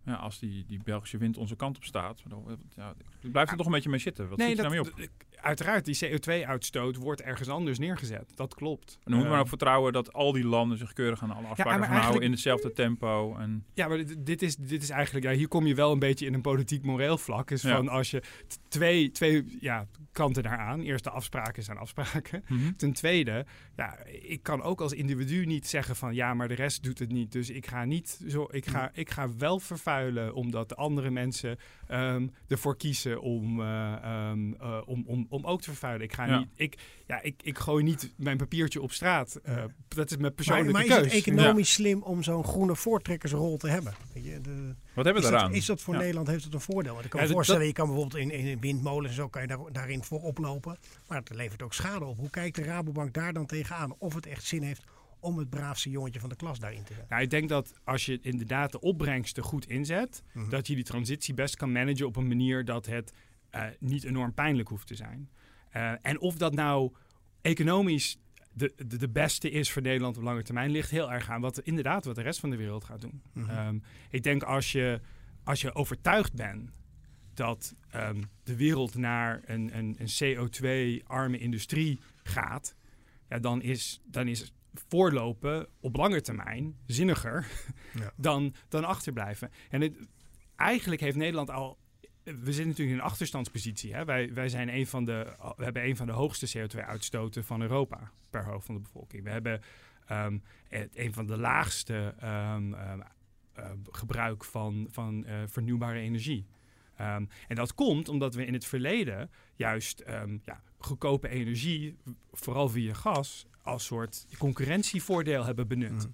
[0.05, 3.57] Ja, als die, die Belgische wind onze kant op staat, dan, ja, ik blijf er
[3.57, 4.29] toch een beetje mee zitten.
[4.29, 5.09] Wat nee, je dat, daarmee op?
[5.45, 8.31] Uiteraard, die CO2-uitstoot wordt ergens anders neergezet.
[8.35, 8.93] Dat klopt.
[9.03, 11.47] En dan moet maar Eh, ook vertrouwen dat al die landen zich keurig aan alle
[11.47, 13.35] afspraken gaan houden in hetzelfde tempo.
[13.35, 16.25] En, Ja, maar dit, is, dit is eigenlijk, ja, hier kom je wel een beetje
[16.25, 17.51] in een politiek-moreel vlak.
[17.51, 17.75] Is Ja.
[17.75, 18.21] van als je
[18.67, 20.81] twee, twee ja, kanten daaraan.
[20.81, 22.43] Eerst de afspraken zijn afspraken.
[22.77, 26.83] Ten tweede, ja, ik kan ook als individu niet zeggen van ja, maar de rest
[26.83, 27.31] doet het niet.
[27.31, 31.57] Dus ik ga niet zo, ik ga, ik ga wel vervuilen omdat de andere mensen
[31.87, 36.05] ehm, ervoor kiezen om, eh, ehm, eh, om, om, om ook te vervuilen.
[36.05, 36.37] Ik ga Ja.
[36.37, 36.77] niet, ik,
[37.07, 39.35] ja, ik, ik gooi niet mijn papiertje op straat.
[39.43, 41.13] Eh, dat is mijn Maar, persoonlijke maar is het keus.
[41.25, 43.93] economisch slim om zo'n groene voortrekkersrol te hebben?
[44.13, 45.53] Weet je, de, Wat hebben we dat, daaraan?
[45.53, 45.99] is dat voor Ja.
[45.99, 46.93] Nederland heeft het een voordeel?
[46.93, 49.27] Want ik kan Ja, me dat- voorstellen, je kan bijvoorbeeld in, in windmolens en zo
[49.27, 50.77] kan je daar, daarin voor oplopen.
[51.07, 52.17] Maar het levert ook schade op.
[52.17, 53.95] Hoe kijkt de Rabobank daar dan tegenaan?
[53.97, 54.83] Of het echt zin heeft
[55.19, 57.05] om het braafste jongetje van de klas daarin te zetten?
[57.09, 60.49] Nou, ik denk dat als je inderdaad de opbrengsten goed inzet, Mhm.
[60.49, 63.11] dat je die transitie best kan managen op een manier dat het
[63.79, 65.29] niet enorm pijnlijk hoeft te zijn.
[65.69, 66.93] Eh, en of dat nou
[67.41, 68.17] economisch
[68.53, 71.59] de, de, de beste is voor Nederland op lange termijn, ligt heel erg aan wat
[71.59, 73.21] inderdaad wat de rest van de wereld gaat doen.
[73.33, 73.49] Mhm.
[73.49, 73.79] Ehm,
[74.09, 75.01] ik denk als je,
[75.43, 76.71] als je overtuigd bent
[77.33, 82.75] dat ehm, de wereld naar een, een, een CO2-arme industrie gaat,
[83.29, 84.53] ja, dan, is, dan is
[84.87, 87.47] voorlopen op lange termijn zinniger
[87.93, 88.11] Ja.
[88.27, 89.51] dan, dan achterblijven.
[89.69, 90.07] En het,
[90.55, 91.77] eigenlijk heeft Nederland al.
[92.25, 93.93] We zitten natuurlijk in een achterstandspositie.
[93.93, 94.05] Hè?
[94.05, 98.11] Wij, wij zijn een van de, we hebben een van de hoogste CO2-uitstoten van Europa
[98.29, 99.23] per hoofd van de bevolking.
[99.23, 99.61] We hebben
[100.07, 102.57] ehm, het, een van de laagste eh,
[103.91, 106.45] gebruik van, van eh, vernieuwbare energie.
[106.95, 110.03] En dat komt omdat we in het verleden juist
[110.43, 111.97] ja, goedkope energie,
[112.31, 116.09] vooral via gas, als soort concurrentievoordeel hebben benut.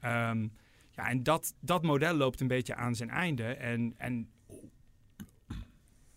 [0.00, 0.48] Ehm,
[0.90, 3.44] ja, en dat, dat model loopt een beetje aan zijn einde.
[3.44, 4.28] En, en,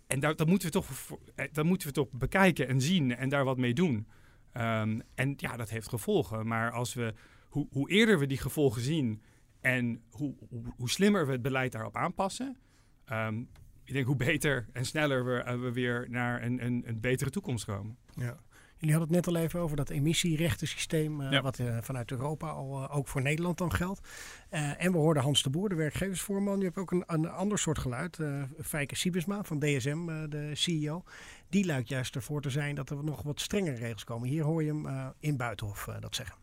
[0.10, 0.90] en daar, dat, moeten we toch,
[1.36, 4.08] eh, dat moeten we toch bekijken en zien en daar wat mee doen.
[4.52, 6.48] Ehm, en ja, dat heeft gevolgen.
[6.48, 7.14] Maar als we,
[7.50, 9.22] hoe, hoe eerder we die gevolgen zien
[9.62, 12.58] en hoe, hoe, hoe slimmer we het beleid daarop aanpassen,
[13.06, 13.40] ehm,
[13.84, 17.30] ik denk hoe beter en sneller we, eh, we weer naar een, een, een betere
[17.30, 17.98] toekomst komen.
[18.16, 18.40] Ja.
[18.80, 21.42] Jullie hadden het net al even over dat emissierechtensysteem, eh, Ja.
[21.42, 24.02] wat eh, vanuit Europa al eh, ook voor Nederland dan geldt.
[24.50, 26.58] Eh, en we hoorden Hans de Boer, de werkgeversvoorman.
[26.60, 28.20] Je hebt ook een, een ander soort geluid.
[28.20, 31.04] eh Fijke Siebesma van DSM, eh, de CEO.
[31.50, 34.28] Die lijkt juist ervoor te zijn dat er nog wat strengere regels komen.
[34.30, 36.36] Hier hoor je hem eh, in Buitenhof eh, dat zeggen.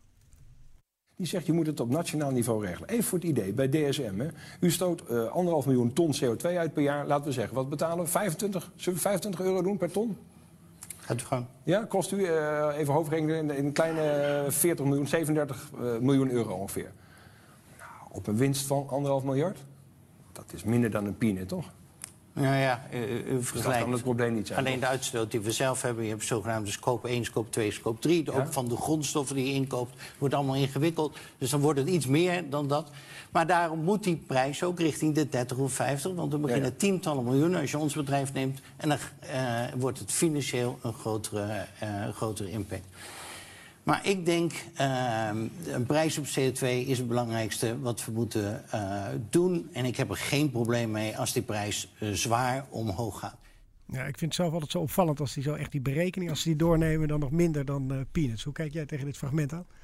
[1.15, 2.89] Die zegt je moet het op nationaal niveau regelen.
[2.89, 4.19] Even voor het idee, bij DSM.
[4.19, 4.27] Hè.
[4.59, 7.07] U stoot eh, anderhalf miljoen ton CO2 uit per jaar.
[7.07, 8.09] Laten we zeggen, wat betalen we?
[8.11, 8.71] 25?
[8.75, 10.17] Zullen we 25 euro doen per ton?
[11.07, 11.45] Gaat u.
[11.63, 16.53] Ja, kost u, eh, even hoofdrekenen, een kleine eh, 40 miljoen, 37 eh, miljoen euro
[16.53, 16.91] ongeveer.
[17.77, 19.57] Nou, op een winst van anderhalf miljard?
[20.31, 21.65] Dat is minder dan een peanut, toch?
[22.37, 22.81] Nou ja,
[23.27, 24.59] u, vergelijkt het probleem niet zijn.
[24.59, 26.03] alleen de uitstoot die we zelf hebben.
[26.03, 28.25] Je hebt zogenaamde scope 1, scope 2, scope 3.
[28.25, 28.31] Ja.
[28.31, 29.95] Ook van de grondstoffen die je inkoopt.
[30.17, 31.17] wordt allemaal ingewikkeld.
[31.37, 32.89] Dus dan wordt het iets meer dan dat.
[33.31, 36.13] Maar daarom moet die prijs ook richting de 30 of 50.
[36.13, 36.79] Want we beginnen Ja, ja.
[36.79, 38.59] tientallen miljoenen als je ons bedrijf neemt.
[38.77, 42.85] En dan eh, wordt het financieel een grotere, eh, grotere impact.
[43.87, 45.29] Maar ik denk, uh,
[45.65, 49.69] een prijs op CO2 is het belangrijkste wat we moeten uh, doen.
[49.73, 53.37] En ik heb er geen probleem mee als die prijs uh, zwaar omhoog gaat.
[53.85, 56.41] Ja, ik vind het zelf altijd zo opvallend als die zo echt die berekening, als
[56.41, 58.43] ze die doornemen, dan nog minder dan uh, peanuts.
[58.43, 59.65] Hoe kijk jij tegen dit fragment aan?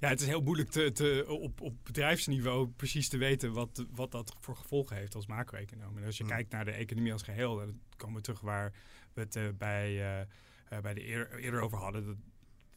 [0.00, 4.10] Ja, het is heel moeilijk te, te, op, op bedrijfsniveau precies te weten wat, wat
[4.10, 5.98] dat voor gevolgen heeft als macro-econoom.
[5.98, 6.30] En als je Mm.
[6.30, 8.72] kijkt naar de economie als geheel, dan komen we terug waar
[9.12, 12.06] we het uh, bij, uh, bij de eer, eerder over hadden.
[12.06, 12.16] Dat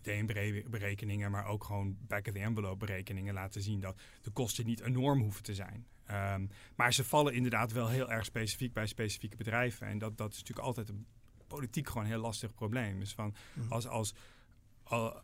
[0.07, 5.53] DNB-berekeningen, maar ook gewoon back-of-the-envelope berekeningen laten zien dat de kosten niet enorm hoeven te
[5.53, 5.87] zijn.
[6.11, 9.87] Um, maar ze vallen inderdaad wel heel erg specifiek bij specifieke bedrijven.
[9.87, 11.05] En dat, dat is natuurlijk altijd een
[11.47, 12.99] politiek gewoon een heel lastig probleem.
[12.99, 13.71] Dus van Mhm.
[13.71, 14.13] als, als,
[14.83, 15.21] al,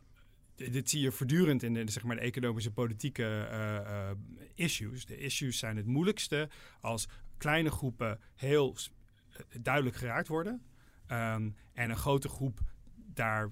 [0.56, 4.12] dit zie je voortdurend in de, zeg maar, de economische politieke uh, uh,
[4.56, 5.06] issues.
[5.06, 6.50] De issues zijn het moeilijkste
[6.82, 7.08] als
[7.38, 8.76] kleine groepen heel
[9.62, 10.62] duidelijk geraakt worden.
[11.08, 12.60] Um, en een grote groep
[12.96, 13.52] daar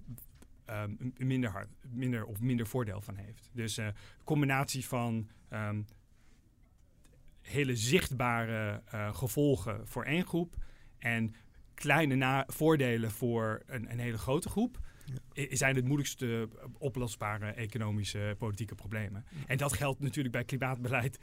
[0.70, 3.50] um, minder, hard, minder of minder voordeel van heeft.
[3.54, 3.88] Dus een uh,
[4.24, 5.86] combinatie van um,
[7.42, 10.56] hele zichtbare uh, gevolgen voor één groep
[10.98, 11.36] en
[11.74, 14.80] kleine voordelen voor een, een, hele grote groep.
[15.34, 15.56] Ja.
[15.56, 19.26] zijn het moeilijkste oplosbare economische politieke problemen.
[19.30, 19.38] Ja.
[19.48, 21.20] En dat geldt natuurlijk bij klimaatbeleid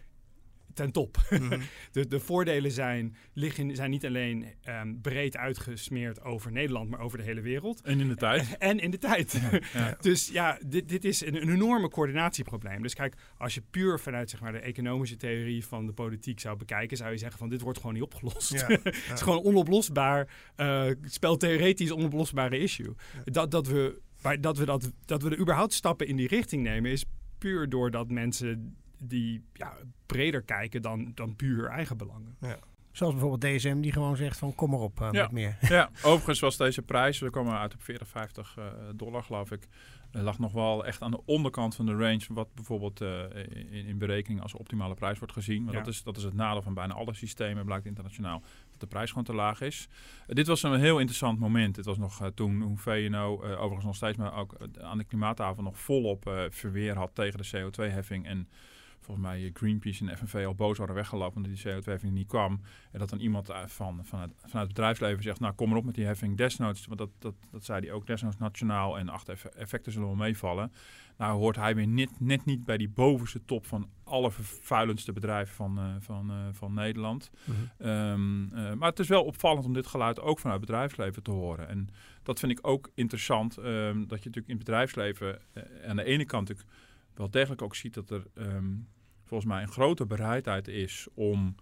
[0.78, 1.16] ten top.
[1.30, 1.60] Mm -hmm.
[1.92, 7.18] de, de, voordelen zijn, liggen, zijn niet alleen um, breed uitgesmeerd over Nederland, maar over
[7.18, 7.80] de hele wereld.
[7.80, 8.56] En in de tijd.
[8.58, 9.32] en in de tijd.
[9.32, 9.96] Ja, ja.
[10.00, 12.82] dus ja, dit, dit is een, een, enorme coördinatieprobleem.
[12.82, 16.56] Dus kijk, als je puur vanuit zeg maar, de economische theorie van de politiek zou
[16.56, 18.66] bekijken, zou je zeggen van dit wordt gewoon niet opgelost.
[18.66, 22.94] het is gewoon onoplosbaar, uh, speltheoretisch onoplosbare issue.
[23.24, 24.00] Dat, dat, we,
[24.40, 27.04] dat, we dat, dat we er überhaupt stappen in die richting nemen, is
[27.38, 29.76] puur doordat mensen die ja,
[30.06, 32.36] breder kijken dan, dan puur eigen belangen.
[32.40, 32.58] Ja.
[32.98, 35.22] Zoals bijvoorbeeld DSM die gewoon zegt van kom maar op uh, ja.
[35.22, 35.56] met meer.
[35.60, 39.68] Ja, overigens was deze prijs, we komen uit op 40, 50 uh, dollar geloof ik.
[40.12, 43.22] Uh, lag nog wel echt aan de onderkant van de range wat bijvoorbeeld uh,
[43.70, 45.64] in, in, berekening als optimale prijs wordt gezien.
[45.64, 45.78] Maar Ja.
[45.78, 49.08] dat, is, dat is het nadeel van bijna alle systemen, blijkt internationaal, dat de prijs
[49.08, 49.88] gewoon te laag is.
[50.26, 51.76] Uh, dit was een heel interessant moment.
[51.76, 55.04] Het was nog uh, toen hoe VNO uh, overigens nog steeds, maar ook aan de
[55.04, 58.48] klimaattafel nog volop uh, verweer had tegen de CO2-heffing en
[59.08, 62.60] volgens mij Greenpeace en FNV al boos waren weggelopen omdat die CO2-heffing niet kwam.
[62.92, 65.78] En dat dan iemand uh, van, van het, vanuit het bedrijfsleven zegt, nou kom maar
[65.78, 66.86] op met die heffing desnoods.
[66.86, 70.72] Want dat, dat, dat zei hij ook desnoods nationaal en acht effecten zullen wel meevallen.
[71.16, 75.54] Nou hoort hij weer net, net niet bij die bovenste top van alle vervuilendste bedrijven
[75.54, 77.30] van, uh, van, uh, van Nederland.
[77.44, 77.88] Mhm.
[77.88, 81.30] Um, uh, maar het is wel opvallend om dit geluid ook vanuit het bedrijfsleven te
[81.30, 81.68] horen.
[81.68, 81.88] En
[82.22, 83.64] dat vind ik ook interessant, um,
[84.06, 85.38] dat je natuurlijk in het bedrijfsleven
[85.86, 86.50] aan de ene kant
[87.18, 88.88] wel degelijk ook ziet dat er um,
[89.28, 91.54] volgens mij een grote bereidheid is om,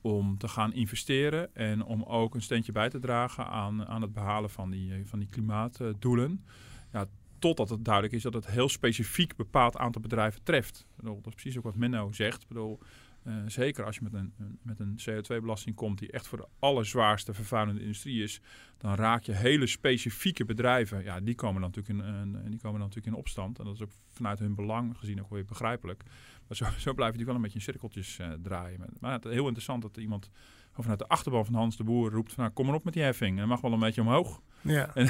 [0.00, 4.12] om te gaan investeren en om ook een steentje bij te dragen aan, aan het
[4.12, 6.44] behalen van die, eh, van die klimaatdoelen.
[6.92, 7.06] Ja,
[7.38, 10.86] totdat het duidelijk is dat het heel specifiek bepaald aantal bedrijven treft.
[11.02, 12.48] Dat is precies ook wat Menno zegt.
[12.48, 12.78] Bedoel,
[13.24, 17.34] uh, zeker als je met een, met een CO2-belasting komt die echt voor de allerzwaarste
[17.34, 18.40] vervuilende industrie is,
[18.78, 21.04] dan raak je hele specifieke bedrijven.
[21.04, 23.58] Ja, die komen dan natuurlijk in, uh, die komen dan natuurlijk in opstand.
[23.58, 26.02] En dat is ook vanuit hun belang gezien ook weer begrijpelijk.
[26.48, 28.80] Maar zo, zo blijf natuurlijk wel een beetje in cirkeltjes uh, draaien.
[29.00, 30.30] Maar het heel interessant dat iemand
[30.72, 33.02] vanuit de achterban van Hans de Boer roept van, nou, kom maar op met die
[33.02, 33.38] heffing.
[33.38, 34.40] En mag wel een beetje omhoog.
[34.64, 34.90] Ja.
[34.94, 35.08] En,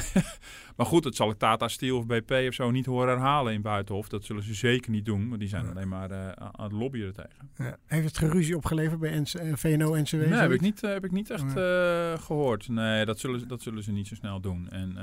[0.76, 3.62] maar goed, dat zal ik Tata Steel of BP of zo niet horen herhalen in
[3.62, 4.08] Buitenhof.
[4.08, 5.70] Dat zullen ze zeker niet doen, want die zijn Ja.
[5.70, 7.50] alleen maar uh, aan het lobbyen tegen.
[7.56, 7.76] Ja.
[7.86, 10.14] Heeft het geruzie opgeleid bij NC, uh, VNO-NCW?
[10.14, 12.68] Nee, heb ik niet, uh, heb ik niet echt uh, gehoord.
[12.68, 14.68] Nee, dat zullen, ze- dat zullen ze niet zo snel doen.
[14.70, 15.02] En uh,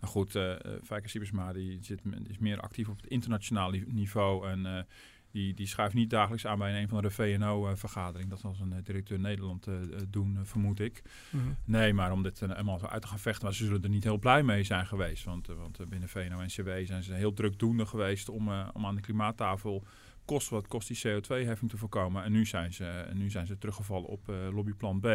[0.00, 0.52] nou goed, uh,
[0.84, 4.48] Fijker Siebersma die zit, is meer actief op het internationaal niveau.
[4.48, 4.86] En
[5.30, 8.30] die, die schuift niet dagelijks aan bij een van de VNO-vergadering.
[8.30, 11.02] Dat zal een uh, directeur Nederland uh, uh, doen, vermoed ik.
[11.30, 11.44] Mhm.
[11.64, 14.04] Nee, maar om dit helemaal zo uit te gaan vechten, maar ze zullen er niet
[14.04, 15.24] heel blij mee zijn geweest.
[15.24, 19.84] Want, want binnen VNO-NCW zijn ze heel drukdoende geweest om, om aan de klimaattafel
[20.24, 22.24] kost wat kost die CO2-heffing te voorkomen.
[22.24, 25.06] En nu zijn ze, en nu zijn ze teruggevallen op lobbyplan B.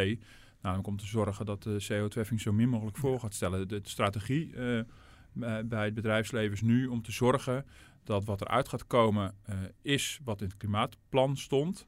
[0.61, 3.67] Namelijk om te zorgen dat de CO2-heffing zo min mogelijk voor gaat stellen.
[3.67, 4.81] De, de strategie uh,
[5.65, 7.65] bij het bedrijfsleven is nu om te zorgen
[8.03, 11.87] dat wat eruit gaat komen uh, is wat in het klimaatplan stond.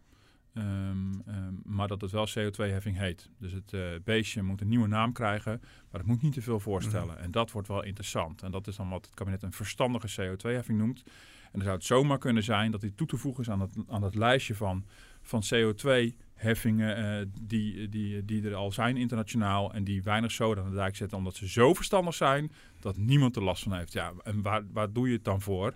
[0.57, 3.30] Um, um, maar dat het wel CO2-heffing heet.
[3.39, 6.59] Dus het uh, beestje moet een nieuwe naam krijgen, maar het moet niet te veel
[6.59, 7.16] voorstellen.
[7.16, 7.24] Mm.
[7.24, 8.41] En dat wordt wel interessant.
[8.41, 11.03] En dat is dan wat het kabinet een verstandige CO2-heffing noemt.
[11.43, 13.76] En dan zou het zomaar kunnen zijn dat die toe te voegen is aan het,
[13.88, 14.86] aan het lijstje van,
[15.22, 20.70] van CO2-heffingen uh, die, die, die er al zijn internationaal en die weinig zoden aan
[20.70, 23.93] de dijk zetten, omdat ze zo verstandig zijn dat niemand er last van heeft.
[23.93, 25.74] Ja, en waar, waar doe je het dan voor?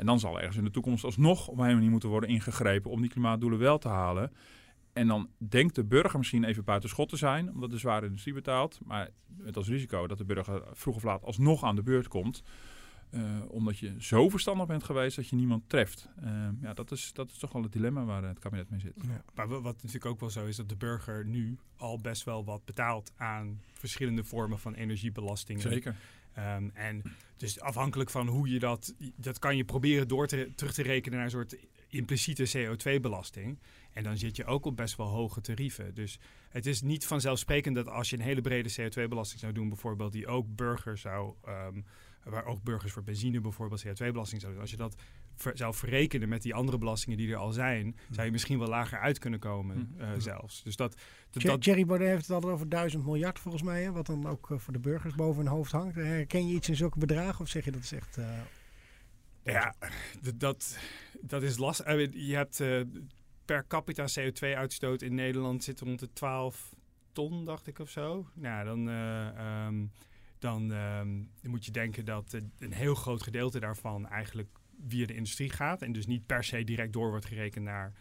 [0.00, 3.00] En dan zal ergens in de toekomst alsnog op een manier moeten worden ingegrepen om
[3.00, 4.32] die klimaatdoelen wel te halen.
[4.92, 8.34] En dan denkt de burger misschien even buiten schot te zijn, omdat de zware industrie
[8.34, 8.78] betaalt.
[8.84, 12.42] Maar met als risico dat de burger vroeg of laat alsnog aan de beurt komt.
[13.10, 16.08] eh, omdat je zo verstandig bent geweest dat je niemand treft.
[16.22, 18.94] Ehm, ja, dat is, dat is toch wel het dilemma waar het kabinet mee zit.
[18.96, 19.22] Ja.
[19.34, 22.64] Maar wat natuurlijk ook wel zo is, dat de burger nu al best wel wat
[22.64, 25.62] betaalt aan verschillende vormen van energiebelastingen.
[25.62, 25.96] Zeker.
[26.32, 27.02] Ehm, en
[27.36, 31.16] dus afhankelijk van hoe je dat, dat kan je proberen door te, terug te rekenen
[31.16, 31.56] naar een soort
[31.88, 33.58] impliciete CO2-belasting.
[33.92, 35.94] En dan zit je ook op best wel hoge tarieven.
[35.94, 36.18] Dus
[36.48, 40.26] het is niet vanzelfsprekend dat als je een hele brede CO2-belasting zou doen, bijvoorbeeld, die
[40.26, 41.84] ook burgers zou, um,
[42.24, 44.60] waar ook burgers voor benzine bijvoorbeeld CO2-belasting zouden doen.
[44.60, 44.96] Als je dat
[45.40, 48.68] ver, zou verrekenen met die andere belastingen die er al zijn, zou je misschien wel
[48.68, 50.62] lager uit kunnen komen uh, zelfs.
[50.62, 53.92] Dus dat, dat, dat Jerry Baudet heeft het altijd over duizend miljard volgens mij, hè,
[53.92, 55.94] wat dan ook uh, voor de burgers boven hun hoofd hangt.
[55.94, 58.18] Herken je iets in zulke bedragen of zeg je dat is echt...
[58.18, 58.40] Uh,
[59.42, 59.74] ja,
[60.34, 60.78] dat,
[61.20, 61.86] dat is lastig.
[62.12, 62.62] Je hebt
[63.44, 66.74] per capita CO2-uitstoot in Nederland zit rond de 12
[67.12, 68.26] ton, dacht ik of zo.
[68.34, 69.90] Nou, dan, uh, um,
[70.38, 74.48] dan um, moet je denken dat een heel groot gedeelte daarvan eigenlijk
[74.88, 75.82] via de industrie gaat.
[75.82, 77.92] En dus niet per se direct door wordt gerekend naar,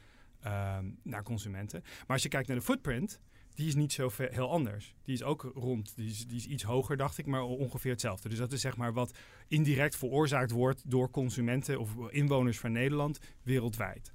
[0.46, 1.82] um, naar consumenten.
[1.84, 3.20] Maar als je kijkt naar de footprint,
[3.60, 4.96] die is niet zo heel anders.
[5.04, 8.30] Die is ook rond, die is, die is iets hoger, dacht ik, maar ongeveer hetzelfde.
[8.30, 9.18] Dus dat is zeg maar wat
[9.48, 14.14] indirect veroorzaakt wordt door consumenten of inwoners van Nederland wereldwijd.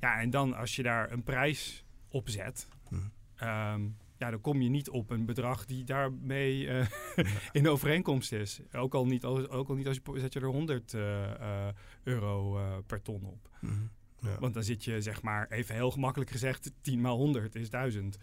[0.00, 3.12] Ja, en dan als je daar een prijs op zet, hmm.
[3.42, 6.86] um, ja, dan kom je niet op een bedrag die daarmee uh,
[7.52, 8.60] in overeenkomst is.
[8.72, 11.68] Ook al niet, als, ook al niet als je zet je er 100 uh, uh,
[12.02, 13.48] euro per ton op.
[13.58, 13.90] Hmm.
[14.20, 14.38] Ja.
[14.38, 18.18] Want dan zit je, zeg maar, even heel gemakkelijk gezegd, 10 maal 100 is 1000.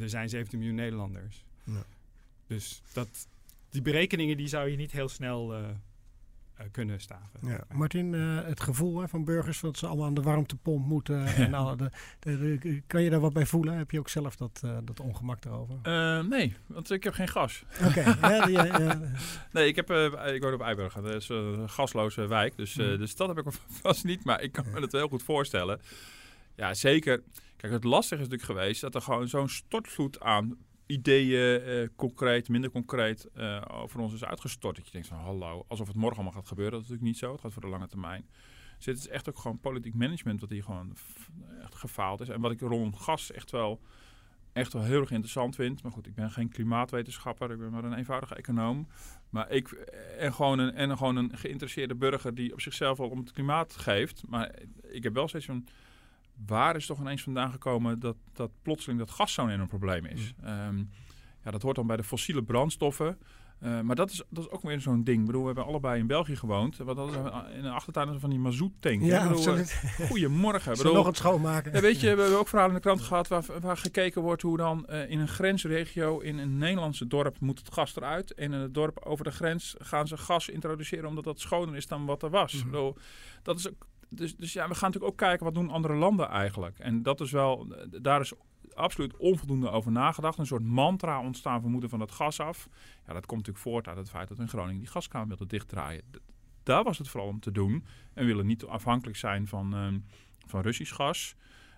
[0.00, 1.44] Er zijn 17 miljoen Nederlanders.
[1.64, 1.84] Ja.
[2.46, 3.28] Dus dat,
[3.70, 5.54] die berekeningen die zou je niet heel snel
[6.70, 7.40] kunnen staven.
[7.42, 7.64] Ja.
[7.72, 11.26] Martin, uh, het gevoel hè, van burgers dat ze allemaal aan de warmtepomp moeten.
[11.36, 13.76] en alle de, de, de, kan je daar wat bij voelen?
[13.76, 15.78] Heb je ook zelf dat, uh, dat ongemak erover?
[16.28, 17.64] nee, want ik heb geen gas.
[17.84, 17.86] Oké.
[18.18, 18.50] Okay.
[18.50, 19.00] ja, ja,
[19.52, 19.90] nee, ik, heb,
[20.34, 20.94] ik woon op Eiburg.
[20.94, 22.56] Dat is een gasloze wijk.
[22.56, 22.98] Dus, mm.
[22.98, 23.52] dus dat heb ik
[23.82, 24.24] vast niet.
[24.24, 25.80] Maar ik kan me het heel goed voorstellen.
[26.54, 27.22] Ja, zeker.
[27.56, 30.56] Kijk, het lastige is natuurlijk geweest dat er gewoon zo'n stortvloed aan
[30.88, 34.76] ideeën, uh, concreet, minder concreet, uh, over ons is uitgestort.
[34.76, 36.72] Dat je denkt van hallo, alsof het morgen allemaal gaat gebeuren.
[36.72, 37.32] Dat is natuurlijk niet zo.
[37.32, 38.26] Het gaat voor de lange termijn.
[38.76, 40.96] Dus het is echt ook gewoon politiek management wat hier gewoon
[41.60, 42.28] echt gefaald is.
[42.28, 43.80] En wat ik rond gas echt wel,
[44.52, 45.82] echt wel heel erg interessant vind.
[45.82, 47.50] Maar goed, ik ben geen klimaatwetenschapper.
[47.50, 48.88] Ik ben maar een eenvoudige econoom.
[49.30, 49.68] Maar ik,
[50.18, 53.76] en gewoon een, en gewoon een geïnteresseerde burger die op zichzelf al om het klimaat
[53.76, 54.22] geeft.
[54.28, 55.66] Maar ik heb wel steeds van
[56.46, 60.34] waar is toch ineens vandaan gekomen dat, dat plotseling dat gas zo'n enorm probleem is?
[60.40, 60.48] Mm.
[60.48, 60.90] Um,
[61.44, 63.18] ja, dat hoort dan bij de fossiele brandstoffen.
[63.62, 65.20] Uh, maar dat is, dat is ook weer zo'n ding.
[65.20, 66.76] Ik bedoel, we hebben allebei in België gewoond.
[66.76, 67.16] Wat dat is
[67.56, 69.02] in de achtertuin van die mazoet-tank.
[69.02, 69.82] Ja, bedoel, absoluut.
[70.08, 70.72] Goedemorgen.
[70.76, 71.72] bedoel, nog het schoonmaken.
[71.72, 74.42] Ja, weet je, we hebben ook verhalen in de krant gehad waar, waar gekeken wordt
[74.42, 78.34] hoe dan uh, in een grensregio in een Nederlandse dorp moet het gas eruit.
[78.34, 81.86] En in het dorp over de grens gaan ze gas introduceren omdat dat schoner is
[81.86, 82.52] dan wat er was.
[82.52, 82.70] Mm.
[82.70, 82.96] bedoel,
[83.42, 86.28] dat is ook dus, dus ja, we gaan natuurlijk ook kijken wat doen andere landen
[86.28, 86.78] eigenlijk.
[86.78, 88.32] En dat is wel, daar is
[88.74, 90.38] absoluut onvoldoende over nagedacht.
[90.38, 92.68] Een soort mantra ontstaan, we moeten van het gas af.
[93.06, 96.02] Ja, dat komt natuurlijk voort uit het feit dat in Groningen die gaskraan wilden dichtdraaien.
[96.62, 97.84] Daar was het vooral om te doen.
[98.14, 100.04] En willen niet afhankelijk zijn van, um,
[100.46, 101.36] van Russisch gas.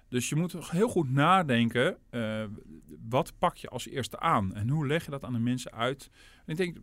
[0.08, 2.44] Dus je moet heel goed nadenken, uh,
[3.08, 4.54] wat pak je als eerste aan?
[4.54, 6.10] En hoe leg je dat aan de mensen uit?
[6.46, 6.76] En ik denk,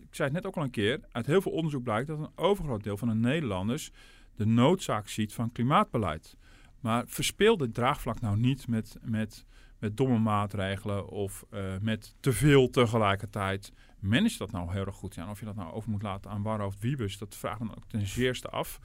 [0.00, 2.30] ik zei het net ook al een keer, uit heel veel onderzoek blijkt dat een
[2.34, 3.90] overgroot deel van de Nederlanders
[4.42, 6.36] de noodzaak ziet van klimaatbeleid.
[6.80, 9.44] Maar verspeel dit draagvlak nou niet met, met,
[9.78, 13.72] met domme maatregelen of uh, met te veel tegelijkertijd.
[13.98, 15.14] Manage dat nou heel erg goed.
[15.14, 17.84] Ja, of je dat nou over moet laten aan Warhoofd Wiebes, dat vraagt dan ook
[17.86, 18.80] ten zeerste af.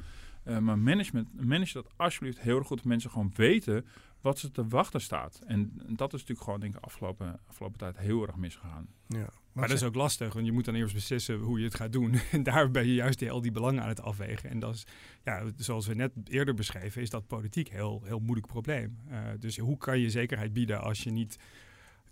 [0.46, 2.78] Uh, maar management, manage dat alsjeblieft heel erg goed.
[2.78, 3.86] Dat mensen gewoon weten
[4.22, 5.42] wat ze te wachten staat.
[5.46, 8.88] En dat is natuurlijk gewoon, denk ik, afgelopen, afgelopen tijd heel erg misgegaan.
[9.08, 9.30] Ja.
[9.52, 11.92] Maar dat is ook lastig, want je moet dan eerst beslissen hoe je het gaat
[11.92, 12.16] doen.
[12.32, 14.50] En daar ben je juist die, al die belangen aan het afwegen.
[14.50, 14.86] En dat is,
[15.24, 18.98] ja, zoals we net eerder beschreven, is dat politiek heel, heel moeilijk probleem.
[19.10, 21.38] Uh, dus hoe kan je zekerheid bieden als je niet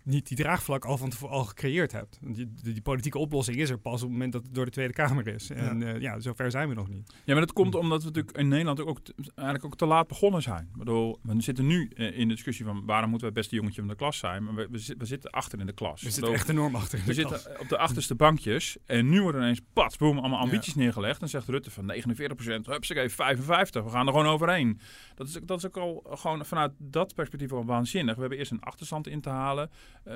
[0.06, 2.18] niet die draagvlak al van tevoren al gecreëerd hebt.
[2.20, 4.92] Die, die, politieke oplossing is er pas op het moment dat het door de Tweede
[4.92, 5.50] Kamer is.
[5.50, 7.14] En ja, uh, ja zover zijn we nog niet.
[7.24, 10.06] Ja, maar dat komt omdat we natuurlijk in Nederland ook te, eigenlijk ook te laat
[10.06, 10.68] begonnen zijn.
[10.72, 13.56] Ik bedoel, we zitten nu uh, in de discussie van waarom moeten we het beste
[13.56, 14.44] jongetje van de klas zijn.
[14.44, 16.02] Maar we, we, we zitten achter in de klas.
[16.02, 17.32] We zitten echt enorm achter in de we klas.
[17.32, 18.76] We zitten op de achterste bankjes.
[18.86, 20.80] En nu worden ineens, pats, boom, allemaal ambities ja.
[20.80, 21.22] neergelegd.
[21.22, 23.84] En zegt Rutte van 49 procent, even 55.
[23.84, 24.80] We gaan er gewoon overheen.
[25.16, 28.14] Dat is, dat is ook al gewoon vanuit dat perspectief al waanzinnig.
[28.14, 29.70] We hebben eerst een achterstand in te halen.
[30.04, 30.14] Uh,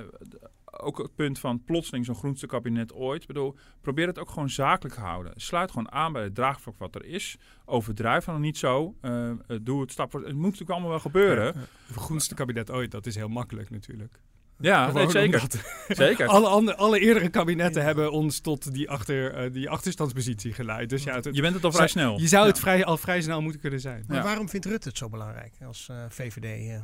[0.64, 3.20] ook het punt van plotseling zo'n groenste kabinet ooit.
[3.20, 5.32] Ik bedoel, probeer het ook gewoon zakelijk te houden.
[5.36, 7.36] Sluit gewoon aan bij het draagvlak wat er is.
[7.64, 8.94] Overdrijf dan niet zo.
[9.02, 9.32] Uh,
[9.62, 10.20] doe het stap voor.
[10.20, 11.56] Het moet natuurlijk allemaal wel gebeuren.
[11.86, 14.20] Het groenste kabinet ooit, dat is heel makkelijk natuurlijk.
[14.60, 15.40] Ja, nee, zeker.
[15.40, 15.56] omdat-
[16.06, 16.26] Zeker.
[16.26, 20.88] alle, andere, alle eerdere kabinetten hebben ons tot die, achter, eh, die achterstandspositie geleid.
[20.88, 22.20] Dus ja, het- Je bent het al vrij snel.
[22.20, 24.04] Je zou het vrij, al vrij snel moeten kunnen zijn.
[24.08, 24.22] Maar Ja.
[24.22, 26.80] waarom vindt Rutte het zo belangrijk als eh, VVD?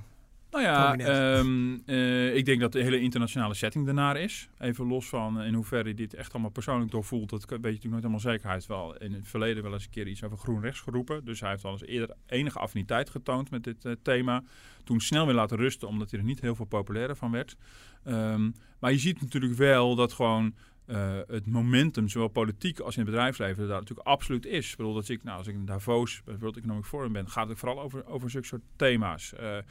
[0.64, 0.72] Eh?
[0.72, 4.48] Nou ja, ehm, eh, ik denk dat de hele internationale setting ernaar is.
[4.59, 7.30] Even los van in hoeverre dit echt allemaal persoonlijk doorvoelt.
[7.30, 8.44] Dat weet je natuurlijk nooit helemaal zeker.
[8.44, 11.24] Hij heeft wel in het verleden wel eens een keer iets over groen-rechts geroepen.
[11.24, 14.42] Dus hij heeft al eens eerder enige affiniteit getoond met dit eh, thema.
[14.84, 17.57] Toen snel weer laten rusten, omdat hij er niet heel veel populairder van werd.
[18.04, 20.54] Ehm, maar je ziet natuurlijk wel dat gewoon
[20.86, 24.70] eh, het momentum, zowel politiek als in het bedrijfsleven, daar natuurlijk absoluut is.
[24.70, 27.48] Ik bedoel, dat ik, nou, als ik in Davos bij World Economic Forum ben, gaat
[27.48, 29.32] het vooral over, over zulke soort thema's.
[29.34, 29.64] Eh, eh,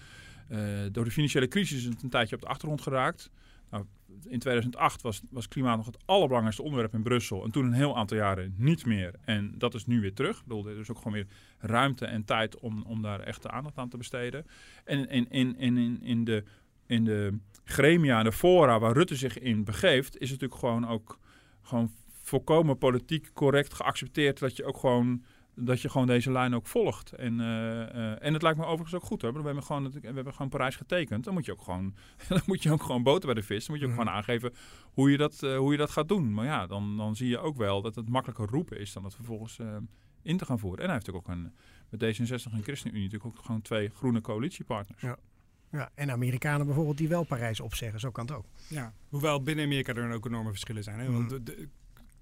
[0.92, 3.30] door de financiële crisis is het een tijdje op de achtergrond geraakt.
[3.70, 3.86] Nou,
[4.28, 7.44] in 2008 was, was klimaat nog het allerbelangrijkste onderwerp in Brussel.
[7.44, 9.14] En toen een heel aantal jaren niet meer.
[9.22, 10.38] En dat is nu weer terug.
[10.38, 11.28] Ik bedoel, er is ook gewoon weer
[11.60, 14.46] ruimte en tijd om, om daar echt de aandacht aan te besteden.
[14.84, 16.44] En in, in, in, in, in de,
[16.86, 21.20] in de gremia, de fora waar Rutte zich in begeeft, is het natuurlijk gewoon ook
[21.62, 21.92] gewoon
[22.26, 25.24] volkomen politiek correct geaccepteerd dat je ook gewoon
[25.56, 27.12] dat je gewoon deze lijn ook volgt.
[27.12, 29.34] En, eh, eh, en het lijkt me overigens ook goed hoor.
[29.34, 31.24] We hebben gewoon, we hebben gewoon Parijs getekend.
[31.24, 31.96] Dan moet je ook gewoon,
[32.30, 33.66] dan moet je ook gewoon boter bij de vis.
[33.66, 34.02] Dan moet je ook Mhm.
[34.02, 34.54] gewoon aangeven
[34.94, 36.34] hoe je, dat, eh, hoe je dat gaat doen.
[36.34, 39.16] Maar ja, dan, dan zie je ook wel dat het makkelijker roepen is dan het
[39.16, 39.60] vervolgens
[40.22, 40.80] in te gaan voeren.
[40.80, 41.54] En hij heeft natuurlijk ook een,
[41.90, 45.02] met D66 en ChristenUnie natuurlijk ook gewoon twee groene coalitiepartners.
[45.02, 45.18] Ja.
[45.72, 48.46] Ja, en Amerikanen bijvoorbeeld die wel Parijs opzeggen, zo kan het ook.
[48.70, 51.00] Ja, hoewel binnen Amerika er dan ook enorme verschillen zijn.
[51.00, 51.12] Hè?
[51.12, 51.30] Want Mhm.
[51.30, 51.70] de, de-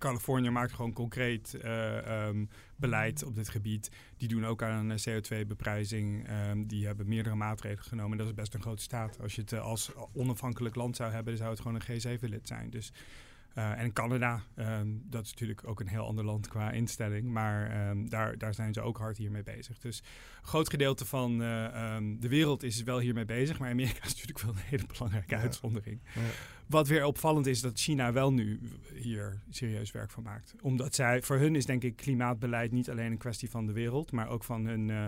[0.03, 2.45] Californië maakt gewoon concreet eh, ehm,
[2.75, 3.91] beleid op dit gebied.
[4.17, 6.27] Die doen ook aan een CO2-beprijzing.
[6.27, 8.11] Ehm, die hebben meerdere maatregelen genomen.
[8.11, 9.21] En dat is best een grote staat.
[9.21, 12.47] Als je het eh, als onafhankelijk land zou hebben, dan zou het gewoon een G7-lid
[12.47, 12.69] zijn.
[12.69, 12.91] Dus,
[13.53, 17.27] eh, en Canada, ehm, dat is natuurlijk ook een heel ander land qua instelling.
[17.31, 19.79] Maar ehm, daar, daar zijn ze ook hard hiermee bezig.
[19.79, 19.97] Dus
[20.41, 23.59] een groot gedeelte van eh, ehm, de wereld is wel hiermee bezig.
[23.59, 25.41] Maar Amerika is natuurlijk wel een hele belangrijke Ja.
[25.41, 25.99] uitzondering.
[26.15, 26.21] Ja.
[26.67, 28.59] Wat weer opvallend is dat China wel nu
[28.93, 30.55] hier serieus werk van maakt.
[30.61, 34.11] Omdat zij, voor hun is denk ik klimaatbeleid niet alleen een kwestie van de wereld,
[34.11, 35.05] maar ook van hun, eh,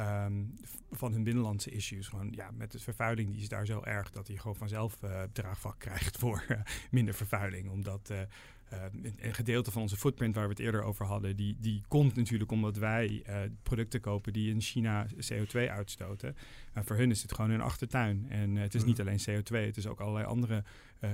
[0.00, 0.42] ehm,
[0.90, 2.08] van hun binnenlandse issues.
[2.08, 5.22] Gewoon, ja, met de vervuiling die is daar zo erg dat hij gewoon vanzelf eh,
[5.32, 7.68] draagvlak krijgt voor eh, minder vervuiling.
[7.70, 8.18] Omdat eh,
[8.92, 12.14] een- een gedeelte van onze footprint waar we het eerder over hadden, die, die komt
[12.16, 13.22] natuurlijk omdat wij
[13.62, 16.36] producten kopen die in China CO2 uitstoten.
[16.72, 18.26] En voor hun is het gewoon hun achtertuin.
[18.28, 20.64] En het is niet alleen CO2, het is ook allerlei andere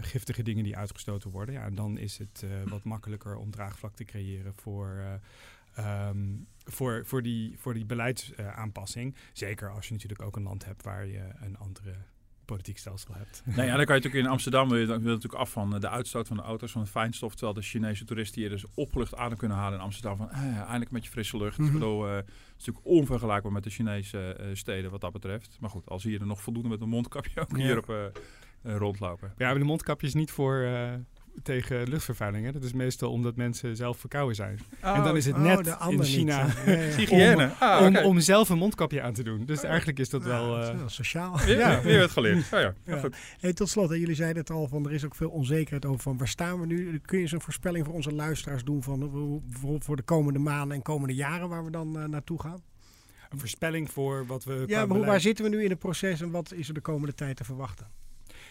[0.00, 1.54] giftige dingen die uitgestoten worden.
[1.54, 5.14] Ja, en dan is het wat makkelijker om draagvlak te creëren voor, eh,
[6.08, 6.18] ehm,
[6.66, 9.14] voor, voor die, voor die beleidsaanpassing.
[9.32, 11.94] Zeker als je natuurlijk ook een land hebt waar je een andere
[12.44, 13.42] politiek stelsel hebt.
[13.44, 15.50] Nou ja, dan kan je natuurlijk in Amsterdam wil je, dan wil je natuurlijk af
[15.50, 17.32] van eh, de uitstoot van de auto's, van het fijnstof.
[17.32, 20.16] Terwijl de Chinese toeristen hier dus opgelucht adem kunnen halen in Amsterdam.
[20.16, 21.58] Van eh, eindelijk met je frisse lucht.
[21.58, 21.66] Mhm.
[21.66, 25.56] Ik bedoel, eh, het is natuurlijk onvergelijkbaar met de Chinese eh, steden wat dat betreft.
[25.60, 27.56] Maar goed, al zie je er nog voldoende met een mondkapje ook Ja.
[27.56, 28.12] hier op
[28.62, 29.32] rondlopen.
[29.36, 30.94] Ja, maar de mondkapje is niet voor eh,
[31.42, 32.44] tegen luchtvervuiling.
[32.46, 32.52] Hè?
[32.52, 34.58] Dat is meestal omdat mensen zelf verkouden zijn.
[34.80, 36.04] en dan is het oh, net in niet.
[36.06, 36.96] China Ja, ja, ja.
[36.96, 37.44] Hygiëne.
[37.44, 37.50] om,
[37.96, 39.44] Ah, om, zelf een mondkapje aan te doen.
[39.44, 40.50] Dus eigenlijk is dat Ja, wel...
[40.54, 41.40] dat is eh, wel sociaal.
[41.46, 41.82] Ja.
[41.82, 42.36] weer wat geleerd.
[42.44, 42.58] Oh, ja.
[42.60, 43.00] Ja, Ja.
[43.00, 43.16] goed.
[43.40, 46.00] Hey, tot slot, hè, jullie zeiden het al, van er is ook veel onzekerheid over
[46.00, 46.98] van waar staan we nu.
[46.98, 50.38] Kun je eens een voorspelling voor onze luisteraars doen van hoe- voor, voor de komende
[50.38, 52.62] maanden en komende jaren waar we dan eh, naartoe gaan?
[53.30, 54.64] een voorspelling voor wat we...
[54.66, 56.80] Ja, maar hoe, waar zitten we nu in het proces en wat is er de
[56.80, 57.86] komende tijd te verwachten?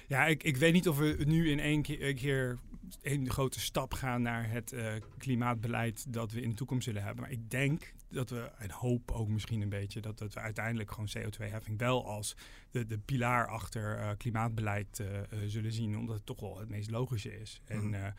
[0.08, 2.58] Ja, ik, ik weet niet of we nu in één keer,
[3.02, 7.22] een grote stap gaan naar het eh, klimaatbeleid dat we in de toekomst zullen hebben.
[7.22, 10.92] Maar ik denk dat we, en hoop ook misschien een beetje, dat, dat we uiteindelijk
[10.92, 12.36] gewoon CO2-heffing wel als
[12.72, 15.08] de, de pilaar achter eh, klimaatbeleid eh,
[15.46, 15.98] zullen zien.
[15.98, 17.62] Omdat het toch wel het meest logische is.
[17.66, 18.12] En eh,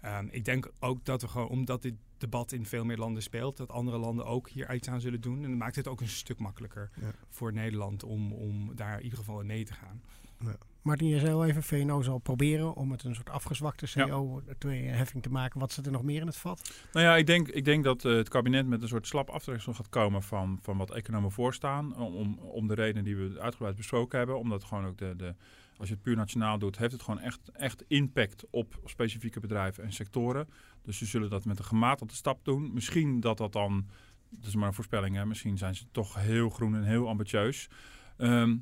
[0.00, 3.56] ehm, ik denk ook dat we gewoon, omdat dit debat in veel meer landen speelt,
[3.56, 5.42] dat andere landen ook hier iets aan zullen doen.
[5.44, 7.12] En dat maakt het ook een stuk makkelijker Ja.
[7.28, 10.02] voor Nederland om, om daar in ieder geval in mee te gaan.
[10.82, 15.30] Martin, jij zei al even, VNO zal proberen om het een soort afgezwakte CO2-heffing te
[15.30, 15.60] maken.
[15.60, 16.72] Wat zit er nog meer in het vat?
[16.92, 19.74] Nou ja, ik denk, ik denk dat eh, het kabinet met een soort slap aftreksel
[19.74, 21.96] gaat komen van, van wat economen voorstaan.
[21.96, 24.38] Om, om de redenen die we uitgebreid besproken hebben.
[24.38, 25.34] Omdat gewoon ook de, de,
[25.76, 29.84] als je het puur nationaal doet, heeft het gewoon echt, echt impact op specifieke bedrijven
[29.84, 30.48] en sectoren.
[30.82, 32.70] Dus ze zullen dat met een gematigde stap doen.
[32.74, 33.86] Misschien dat dat dan,
[34.28, 37.68] dat is maar een voorspelling, hè, misschien zijn ze toch heel groen en heel ambitieus.
[38.16, 38.56] Ehm,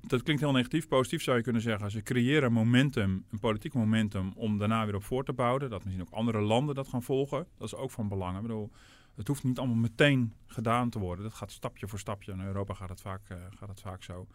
[0.00, 0.88] dat klinkt heel negatief.
[0.88, 1.90] Positief zou je kunnen zeggen.
[1.90, 5.70] Ze creëren momentum, een politiek momentum, om daarna weer op voor te bouwen.
[5.70, 7.46] Dat misschien ook andere landen dat gaan volgen.
[7.58, 8.36] Dat is ook van belang.
[8.36, 8.70] Ik bedoel,
[9.14, 11.24] het hoeft niet allemaal meteen gedaan te worden.
[11.24, 12.32] Dat gaat stapje voor stapje.
[12.32, 14.26] In Europa gaat het vaak, eh, gaat vaak zo.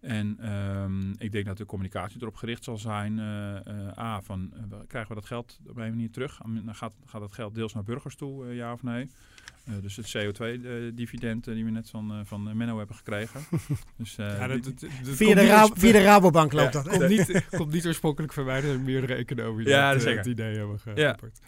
[0.00, 3.18] En ehm, ik denk dat de communicatie erop gericht zal zijn.
[3.18, 4.52] eh, eh, A, van
[4.86, 6.40] krijgen we dat geld op een manier terug?
[6.64, 9.10] Dan gaat, gaat dat geld deels naar burgers toe, ja of nee?
[9.70, 13.40] Eh, dus het CO2-dividend die we net van, eh, van Menno hebben gekregen.
[13.96, 16.52] dus, eh, Ja, dat- die- dat- dat Via de, niet Ra- oorsp- via de Rabobank
[16.52, 16.82] loopt Ja.
[16.82, 16.92] dat.
[16.96, 20.16] komt, niet, komt niet oorspronkelijk van mij, er zijn meerdere economen die Ja, dat, eh,
[20.16, 20.92] het idee hebben ge-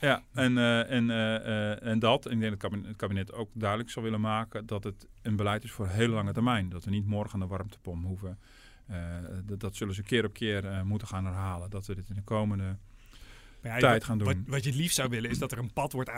[0.01, 0.23] Ja.
[0.33, 3.33] en, eh, en, eh, eh, en dat, en ik denk dat het kabinet, het kabinet
[3.33, 6.69] ook duidelijk zal willen maken dat het een beleid is voor een hele lange termijn.
[6.69, 8.39] Dat we niet morgen aan de warmtepomp hoeven.
[8.87, 8.97] Eh,
[9.45, 11.71] dat, dat zullen ze keer op keer eh, moeten gaan herhalen.
[11.71, 12.77] Dat we dit in de komende
[13.63, 14.27] ja, tijd wat- gaan doen.
[14.27, 16.11] Wat, wat je het liefst zou willen is dat er een pad wordt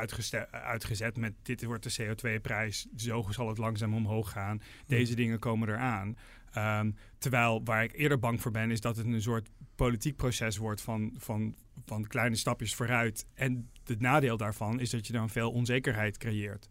[0.51, 4.63] uitgezet met dit wordt de CO2-prijs, zo zal het langzaam omhoog gaan.
[4.87, 6.17] Deze dingen komen eraan.
[6.53, 10.57] Ehm, terwijl waar ik eerder bang voor ben is dat het een soort politiek proces
[10.57, 11.55] wordt van, van,
[11.87, 13.27] van kleine stapjes vooruit.
[13.35, 16.69] En het nadeel daarvan is dat je dan veel onzekerheid creëert.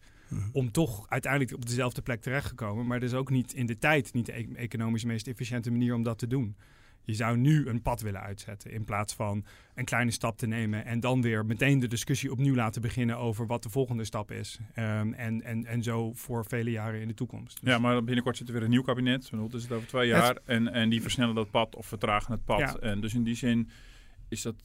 [0.51, 2.88] Om toch uiteindelijk op dezelfde plek terecht te komen.
[2.88, 5.93] Maar dat is ook niet in de tijd niet de e- economisch meest efficiënte manier
[5.93, 6.55] om dat te doen.
[7.06, 9.45] Je zou nu een pad willen uitzetten in plaats van
[9.76, 13.47] een kleine stap te nemen en dan weer meteen de discussie opnieuw laten beginnen over
[13.47, 14.60] wat de volgende stap is.
[14.74, 17.60] Ehm, en, en, en zo voor vele jaren in de toekomst.
[17.62, 19.26] Dus- Ja, maar binnenkort zit er weer een nieuw kabinet.
[19.26, 20.38] Zo is het over twee jaar.
[20.45, 22.60] En, en die versnellen dat pad of vertragen het pad.
[22.60, 22.76] Ja.
[22.76, 23.70] En dus in die zin
[24.30, 24.56] is dat...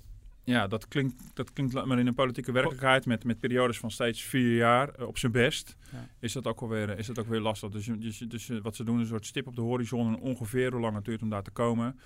[0.45, 4.23] Ja, dat klinkt, dat klinkt maar in een politieke werkelijkheid met, met periodes van steeds
[4.23, 5.77] vier jaar eh, op zijn best.
[5.93, 6.09] Ja.
[6.21, 7.71] Is, dat ook alweer, is dat ook weer lastig.
[7.71, 10.07] Dus, dus, dus eh, wat ze doen is een soort stip op de horizon.
[10.15, 11.99] En ongeveer hoe lang het duurt om daar te komen.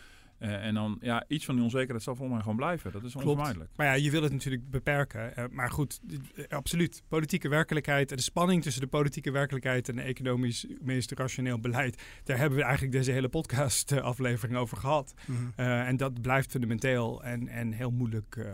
[0.43, 2.93] Eh, en dan, ja, iets van die onzekerheid zal volgens mij gewoon blijven.
[2.93, 3.27] Dat is Klopt.
[3.27, 3.71] onvermijdelijk.
[3.77, 5.37] Maar ja, je wil het natuurlijk beperken.
[5.37, 6.01] Eh, maar goed,
[6.35, 7.03] eh, absoluut.
[7.09, 12.03] Politieke werkelijkheid en de spanning tussen de politieke werkelijkheid en de economisch meest rationeel beleid.
[12.25, 15.15] Daar hebben we eigenlijk deze hele podcast-aflevering over gehad.
[15.27, 15.39] Mhm.
[15.57, 18.47] Eh, en dat blijft fundamenteel en, en heel moeilijk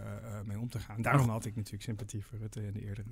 [0.45, 1.03] mee om te gaan.
[1.03, 3.07] Daarom had ik natuurlijk sympathie voor het in de eerdere.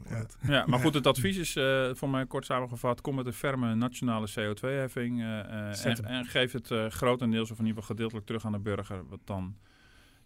[0.47, 3.74] Ja, maar goed, het advies is eh, voor mij kort samengevat: kom met een ferme
[3.74, 5.24] nationale CO2-heffing.
[5.72, 8.59] Zet en, en geef het eh, grotendeels of in ieder geval gedeeltelijk terug aan de
[8.67, 9.05] burger.
[9.09, 9.55] Want dan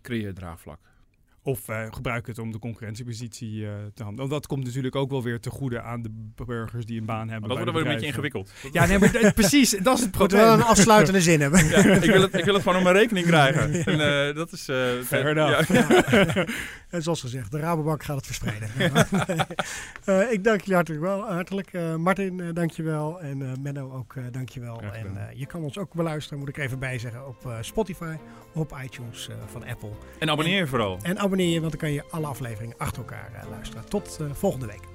[0.03, 0.81] creëer je draagvlak.
[1.43, 4.29] Of eh, gebruik het om de concurrentiepositie eh, te handelen.
[4.29, 7.29] Want dat komt natuurlijk ook wel weer te goede aan de burgers die een baan
[7.29, 7.49] hebben.
[7.49, 8.53] Maar dat wordt weer een beetje ingewikkeld.
[8.73, 9.71] Ja, nee, maar precies.
[9.71, 10.41] Dat is het Moet probleem.
[10.41, 11.67] wel een afsluitende zin hebben.
[11.69, 13.73] Ja, ik, wil het, ik wil het gewoon op mijn rekening krijgen.
[13.85, 14.69] En, eh, dat is.
[14.69, 15.65] eh, Fair ja.
[16.91, 18.69] En zoals gezegd, de Rabobank gaat het verspreiden.
[20.05, 21.21] Eh, ik dank jullie hartelijk wel.
[21.33, 21.73] Hartelijk.
[21.73, 23.21] Eh, Martin, eh, dank je wel.
[23.21, 24.77] En eh, Menno ook, eh, dank je wel.
[24.77, 27.53] Graag En eh, je kan ons ook beluisteren, moet ik even bij zeggen, op eh,
[27.61, 28.15] Spotify
[28.55, 29.91] op iTunes eh, van Apple.
[30.19, 30.99] En abonneer je vooral.
[31.03, 33.89] En abonneer je, want dan kan je alle afleveringen achter elkaar eh, luisteren.
[33.89, 34.90] Tot eh, volgende week.